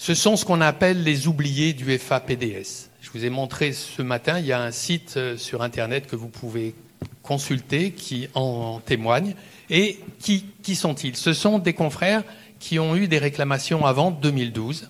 Ce 0.00 0.14
sont 0.14 0.36
ce 0.36 0.44
qu'on 0.44 0.60
appelle 0.60 1.02
les 1.02 1.26
oubliés 1.26 1.72
du 1.72 1.98
FAPDS. 1.98 2.88
Je 3.00 3.10
vous 3.12 3.24
ai 3.24 3.30
montré 3.30 3.72
ce 3.72 4.00
matin, 4.00 4.38
il 4.38 4.46
y 4.46 4.52
a 4.52 4.62
un 4.62 4.70
site 4.70 5.16
euh, 5.16 5.36
sur 5.36 5.60
Internet 5.60 6.06
que 6.06 6.14
vous 6.14 6.28
pouvez 6.28 6.76
consulter 7.24 7.90
qui 7.90 8.28
en 8.34 8.78
témoigne. 8.78 9.34
Et 9.70 9.98
qui, 10.20 10.76
sont-ils? 10.76 11.16
Ce 11.16 11.32
sont 11.32 11.58
des 11.58 11.74
confrères 11.74 12.22
qui 12.60 12.78
ont 12.78 12.94
eu 12.94 13.08
des 13.08 13.18
réclamations 13.18 13.86
avant 13.86 14.12
2012. 14.12 14.88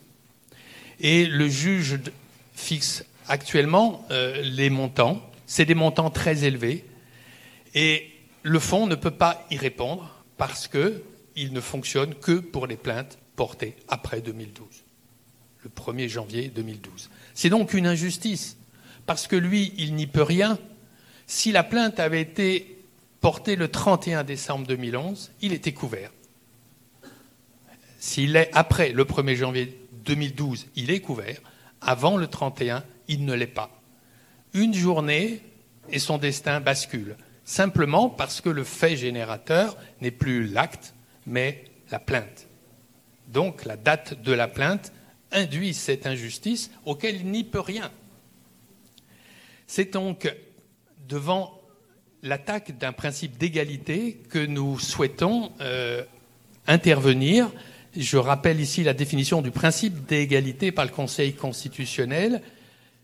Et 1.01 1.25
le 1.25 1.49
juge 1.49 1.99
fixe 2.55 3.03
actuellement 3.29 4.05
euh, 4.11 4.43
les 4.43 4.69
montants. 4.69 5.23
C'est 5.47 5.65
des 5.65 5.75
montants 5.75 6.11
très 6.11 6.45
élevés. 6.45 6.85
Et 7.75 8.11
le 8.43 8.59
fonds 8.59 8.87
ne 8.87 8.95
peut 8.95 9.11
pas 9.11 9.47
y 9.51 9.57
répondre 9.57 10.23
parce 10.37 10.69
qu'il 10.69 11.53
ne 11.53 11.61
fonctionne 11.63 12.15
que 12.15 12.33
pour 12.33 12.67
les 12.67 12.77
plaintes 12.77 13.19
portées 13.37 13.75
après 13.89 14.21
2012, 14.21 14.67
le 15.63 15.71
1er 15.71 16.09
janvier 16.09 16.49
2012. 16.49 17.11
C'est 17.35 17.51
donc 17.51 17.75
une 17.75 17.87
injustice, 17.87 18.57
parce 19.07 19.27
que 19.27 19.37
lui, 19.37 19.73
il 19.77 19.95
n'y 19.95 20.07
peut 20.07 20.23
rien. 20.23 20.59
Si 21.27 21.53
la 21.53 21.63
plainte 21.63 22.01
avait 22.01 22.21
été 22.21 22.79
portée 23.21 23.57
le 23.57 23.69
31 23.69 24.25
décembre 24.25 24.67
2011, 24.67 25.31
il 25.41 25.53
était 25.53 25.73
couvert. 25.73 26.11
S'il 27.99 28.37
est 28.37 28.51
après 28.53 28.93
le 28.93 29.05
1er 29.05 29.35
janvier 29.35 29.79
2012, 30.05 30.67
il 30.77 30.91
est 30.91 31.01
couvert. 31.01 31.41
Avant 31.81 32.17
le 32.17 32.27
31, 32.27 32.85
il 33.09 33.25
ne 33.25 33.35
l'est 33.35 33.47
pas. 33.47 33.81
Une 34.55 34.75
journée 34.75 35.43
et 35.91 35.99
son 35.99 36.19
destin 36.19 36.61
bascule. 36.61 37.17
Simplement 37.45 38.09
parce 38.09 38.41
que 38.41 38.49
le 38.51 38.65
fait 38.65 38.97
générateur 38.97 39.77
n'est 40.01 40.11
plus 40.11 40.47
l'acte, 40.47 40.95
mais 41.27 41.65
la 41.91 41.99
plainte. 41.99 42.47
Donc 43.29 43.65
la 43.65 43.77
date 43.77 44.21
de 44.23 44.33
la 44.33 44.49
plainte 44.49 44.93
induit 45.33 45.75
cette 45.75 46.07
injustice 46.07 46.71
auquel 46.85 47.17
il 47.17 47.27
n'y 47.27 47.45
peut 47.45 47.61
rien. 47.61 47.91
C'est 49.67 49.93
donc 49.93 50.35
devant 51.09 51.61
l'attaque 52.23 52.79
d'un 52.79 52.93
principe 52.93 53.39
d'égalité 53.39 54.21
que 54.29 54.45
nous 54.45 54.79
souhaitons 54.79 55.53
euh, 55.61 56.03
intervenir. 56.67 57.51
Je 57.97 58.17
rappelle 58.17 58.61
ici 58.61 58.83
la 58.83 58.95
définition 58.95 59.43
du 59.43 59.51
principe 59.51 60.07
d'égalité 60.07 60.73
par 60.73 60.85
le 60.85 60.91
Conseil 60.91 61.35
constitutionnel. 61.35 62.43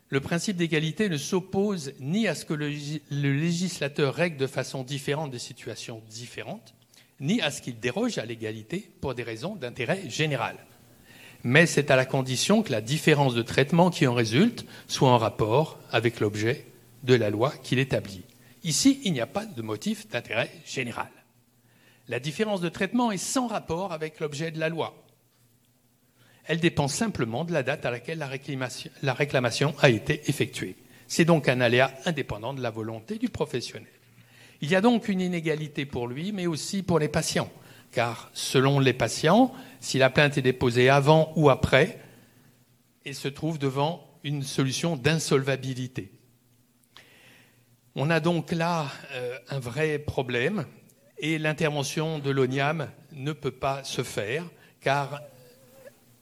Le 0.08 0.20
principe 0.20 0.56
d'égalité 0.56 1.08
ne 1.08 1.16
s'oppose 1.16 1.92
ni 1.98 2.28
à 2.28 2.34
ce 2.34 2.44
que 2.44 2.54
le, 2.54 2.68
législateur 3.10 4.14
règle 4.14 4.36
de 4.36 4.46
façon 4.46 4.84
différente 4.84 5.30
des 5.30 5.38
situations 5.38 6.02
différentes, 6.08 6.74
ni 7.20 7.40
à 7.40 7.50
ce 7.50 7.62
qu'il 7.62 7.80
déroge 7.80 8.18
à 8.18 8.24
l'égalité 8.24 8.90
pour 9.00 9.14
des 9.14 9.22
raisons 9.22 9.56
d'intérêt 9.56 10.08
général. 10.08 10.56
Mais 11.44 11.66
c'est 11.66 11.90
à 11.90 11.96
la 11.96 12.06
condition 12.06 12.62
que 12.62 12.72
la 12.72 12.80
différence 12.80 13.34
de 13.34 13.42
traitement 13.42 13.90
qui 13.90 14.06
en 14.06 14.14
résulte 14.14 14.64
soit 14.88 15.10
en 15.10 15.18
rapport 15.18 15.78
avec 15.92 16.18
l'objet 16.18 16.66
de 17.02 17.14
la 17.14 17.28
loi 17.28 17.52
qu'il 17.62 17.78
établit. 17.78 18.24
Ici, 18.64 19.00
il 19.04 19.12
n'y 19.12 19.20
a 19.20 19.26
pas 19.26 19.44
de 19.44 19.60
motif 19.60 20.08
d'intérêt 20.08 20.50
général. 20.64 21.10
La 22.08 22.18
différence 22.18 22.62
de 22.62 22.70
traitement 22.70 23.12
est 23.12 23.18
sans 23.18 23.46
rapport 23.46 23.92
avec 23.92 24.20
l'objet 24.20 24.50
de 24.50 24.58
la 24.58 24.70
loi. 24.70 24.94
Elle 26.46 26.60
dépend 26.60 26.88
simplement 26.88 27.44
de 27.44 27.52
la 27.52 27.62
date 27.62 27.84
à 27.84 27.90
laquelle 27.90 28.18
la 28.18 29.14
réclamation, 29.14 29.74
a 29.80 29.88
été 29.90 30.22
effectuée. 30.28 30.76
C'est 31.08 31.24
donc 31.26 31.48
un 31.48 31.60
aléa 31.60 31.92
indépendant 32.06 32.54
de 32.54 32.62
la 32.62 32.70
volonté 32.70 33.18
du 33.18 33.28
professionnel. 33.28 33.88
Il 34.62 34.70
y 34.70 34.76
a 34.76 34.80
donc 34.80 35.08
une 35.08 35.20
inégalité 35.20 35.84
pour 35.84 36.06
lui, 36.06 36.32
mais 36.32 36.46
aussi 36.46 36.82
pour 36.82 36.98
les 36.98 37.08
patients, 37.08 37.50
car 37.92 38.30
selon 38.32 38.80
les 38.80 38.94
patients, 38.94 39.52
si 39.84 39.98
la 39.98 40.08
plainte 40.08 40.38
est 40.38 40.42
déposée 40.42 40.88
avant 40.88 41.30
ou 41.36 41.50
après, 41.50 42.00
il 43.04 43.14
se 43.14 43.28
trouve 43.28 43.58
devant 43.58 44.08
une 44.24 44.42
solution 44.42 44.96
d'insolvabilité. 44.96 46.10
On 47.94 48.08
a 48.08 48.18
donc 48.18 48.50
là 48.50 48.90
euh, 49.12 49.38
un 49.50 49.58
vrai 49.58 49.98
problème 49.98 50.64
et 51.18 51.36
l'intervention 51.36 52.18
de 52.18 52.30
l'ONIAM 52.30 52.90
ne 53.12 53.32
peut 53.32 53.50
pas 53.50 53.84
se 53.84 54.02
faire 54.02 54.46
car 54.80 55.20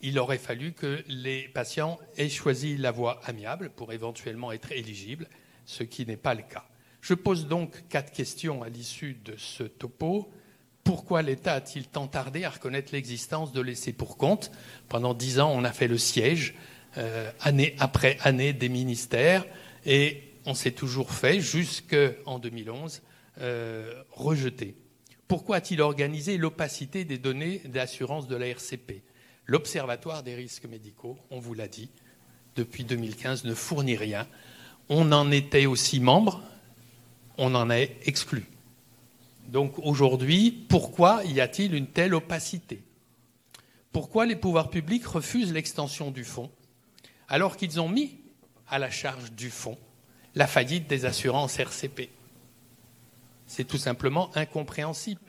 il 0.01 0.18
aurait 0.18 0.38
fallu 0.38 0.72
que 0.72 1.05
les 1.07 1.46
patients 1.46 2.01
aient 2.16 2.29
choisi 2.29 2.77
la 2.77 2.90
voie 2.90 3.20
amiable 3.25 3.70
pour 3.70 3.92
éventuellement 3.92 4.51
être 4.51 4.72
éligibles, 4.72 5.29
ce 5.66 5.85
qui 5.85 6.05
n'est 6.05 6.16
pas 6.16 6.35
le 6.35 6.42
cas. 6.42 6.64
Je 7.01 7.14
pose 7.14 7.46
donc 7.46 7.87
quatre 7.88 8.11
questions 8.11 8.64
à 8.64 8.68
l'issue 8.68 9.14
de 9.25 9.37
ce 9.37 9.62
topo. 9.62 10.33
Pourquoi 10.84 11.22
l'État 11.22 11.54
a-t-il 11.54 11.86
tant 11.86 12.08
tardé 12.08 12.44
à 12.44 12.50
reconnaître 12.50 12.92
l'existence 12.92 13.52
de 13.52 13.60
l'essai 13.60 13.92
pour 13.92 14.16
compte 14.16 14.50
Pendant 14.88 15.14
dix 15.14 15.38
ans, 15.38 15.52
on 15.54 15.64
a 15.64 15.72
fait 15.72 15.88
le 15.88 15.98
siège, 15.98 16.54
euh, 16.98 17.30
année 17.40 17.76
après 17.78 18.18
année, 18.22 18.52
des 18.52 18.68
ministères, 18.68 19.46
et 19.86 20.22
on 20.44 20.54
s'est 20.54 20.72
toujours 20.72 21.12
fait, 21.12 21.40
jusqu'en 21.40 22.38
2011, 22.38 23.02
euh, 23.40 24.02
rejeter. 24.10 24.74
Pourquoi 25.28 25.56
a-t-il 25.56 25.80
organisé 25.80 26.36
l'opacité 26.36 27.04
des 27.04 27.18
données 27.18 27.62
d'assurance 27.64 28.26
de 28.26 28.36
la 28.36 28.48
RCP 28.48 29.02
L'Observatoire 29.46 30.22
des 30.22 30.34
risques 30.34 30.66
médicaux, 30.66 31.16
on 31.30 31.40
vous 31.40 31.54
l'a 31.54 31.68
dit, 31.68 31.90
depuis 32.56 32.84
2015 32.84 33.44
ne 33.44 33.54
fournit 33.54 33.96
rien. 33.96 34.26
On 34.88 35.10
en 35.12 35.30
était 35.30 35.66
aussi 35.66 36.00
membre, 36.00 36.42
on 37.38 37.54
en 37.54 37.70
est 37.70 37.96
exclu. 38.04 38.44
Donc 39.52 39.78
aujourd'hui, 39.78 40.50
pourquoi 40.50 41.22
y 41.24 41.40
a-t-il 41.40 41.74
une 41.74 41.86
telle 41.86 42.14
opacité? 42.14 42.82
Pourquoi 43.92 44.24
les 44.24 44.36
pouvoirs 44.36 44.70
publics 44.70 45.06
refusent 45.06 45.52
l'extension 45.52 46.10
du 46.10 46.24
fonds 46.24 46.50
alors 47.28 47.56
qu'ils 47.56 47.80
ont 47.80 47.88
mis 47.88 48.16
à 48.68 48.78
la 48.78 48.90
charge 48.90 49.32
du 49.32 49.50
fonds 49.50 49.78
la 50.34 50.46
faillite 50.46 50.88
des 50.88 51.04
assurances 51.04 51.58
RCP. 51.58 52.08
C'est 53.46 53.66
tout 53.66 53.76
simplement 53.76 54.30
incompréhensible. 54.34 55.20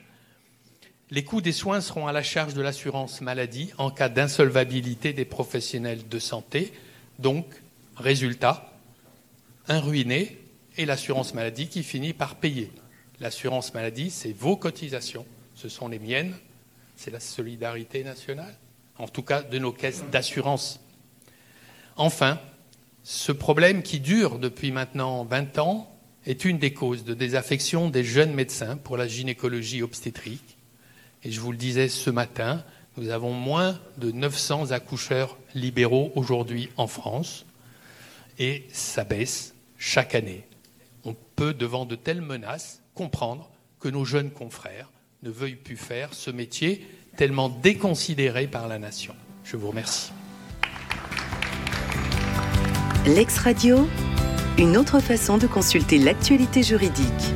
Les 1.10 1.26
coûts 1.26 1.42
des 1.42 1.52
soins 1.52 1.82
seront 1.82 2.08
à 2.08 2.14
la 2.14 2.24
charge 2.24 2.54
de 2.54 2.62
l'assurance 2.62 3.20
maladie 3.20 3.74
en 3.78 3.92
cas 3.92 4.08
d'insolvabilité 4.08 5.12
des 5.12 5.26
professionnels 5.26 6.08
de 6.08 6.20
santé. 6.20 6.72
Donc, 7.20 7.46
résultat, 7.98 8.74
un 9.68 9.82
ruiné 9.82 10.40
et 10.78 10.86
l'assurance 10.86 11.34
maladie 11.34 11.68
qui 11.68 11.84
finit 11.84 12.14
par 12.14 12.36
payer. 12.36 12.72
L'assurance 13.24 13.74
maladie, 13.74 14.12
c'est 14.12 14.34
vos 14.34 14.58
cotisations, 14.58 15.26
ce 15.56 15.70
sont 15.70 15.88
les 15.88 15.98
miennes, 15.98 16.36
c'est 16.98 17.10
la 17.10 17.22
solidarité 17.22 18.04
nationale, 18.04 18.54
en 18.98 19.08
tout 19.08 19.22
cas 19.22 19.42
de 19.42 19.58
nos 19.60 19.72
caisses 19.72 20.04
d'assurance. 20.12 20.82
Enfin, 21.96 22.38
ce 23.04 23.32
problème 23.32 23.82
qui 23.82 24.02
dure 24.02 24.40
depuis 24.40 24.74
maintenant 24.74 25.24
20 25.24 25.58
ans 25.60 25.90
est 26.26 26.44
une 26.44 26.60
des 26.60 26.74
causes 26.74 27.06
de 27.06 27.14
désaffection 27.14 27.90
des 27.90 28.04
jeunes 28.04 28.34
médecins 28.34 28.76
pour 28.76 28.98
la 28.98 29.08
gynécologie 29.08 29.84
obstétrique. 29.84 30.58
Et 31.24 31.32
je 31.32 31.40
vous 31.40 31.54
le 31.54 31.58
disais 31.58 31.88
ce 31.88 32.10
matin, 32.10 32.66
nous 32.98 33.08
avons 33.08 33.32
moins 33.32 33.80
de 34.00 34.12
900 34.12 34.72
accoucheurs 34.72 35.38
libéraux 35.56 36.12
aujourd'hui 36.16 36.68
en 36.76 36.88
France 36.88 37.46
et 38.38 38.68
ça 38.74 39.06
baisse 39.06 39.56
chaque 39.78 40.14
année. 40.14 40.46
On 41.06 41.16
peut, 41.38 41.54
devant 41.54 41.86
de 41.86 41.96
telles 41.96 42.20
menaces, 42.20 42.83
comprendre 42.94 43.50
que 43.80 43.90
nos 43.90 44.06
jeunes 44.06 44.32
confrères 44.32 44.92
ne 45.24 45.30
veuillent 45.30 45.56
plus 45.56 45.78
faire 45.78 46.14
ce 46.14 46.32
métier 46.32 46.88
tellement 47.18 47.50
déconsidéré 47.50 48.48
par 48.48 48.68
la 48.68 48.80
nation. 48.80 49.16
Je 49.44 49.58
vous 49.58 49.70
remercie. 49.70 50.12
L'ex-radio, 53.06 53.88
une 54.58 54.78
autre 54.78 55.00
façon 55.00 55.38
de 55.38 55.48
consulter 55.48 55.98
l'actualité 55.98 56.64
juridique. 56.64 57.34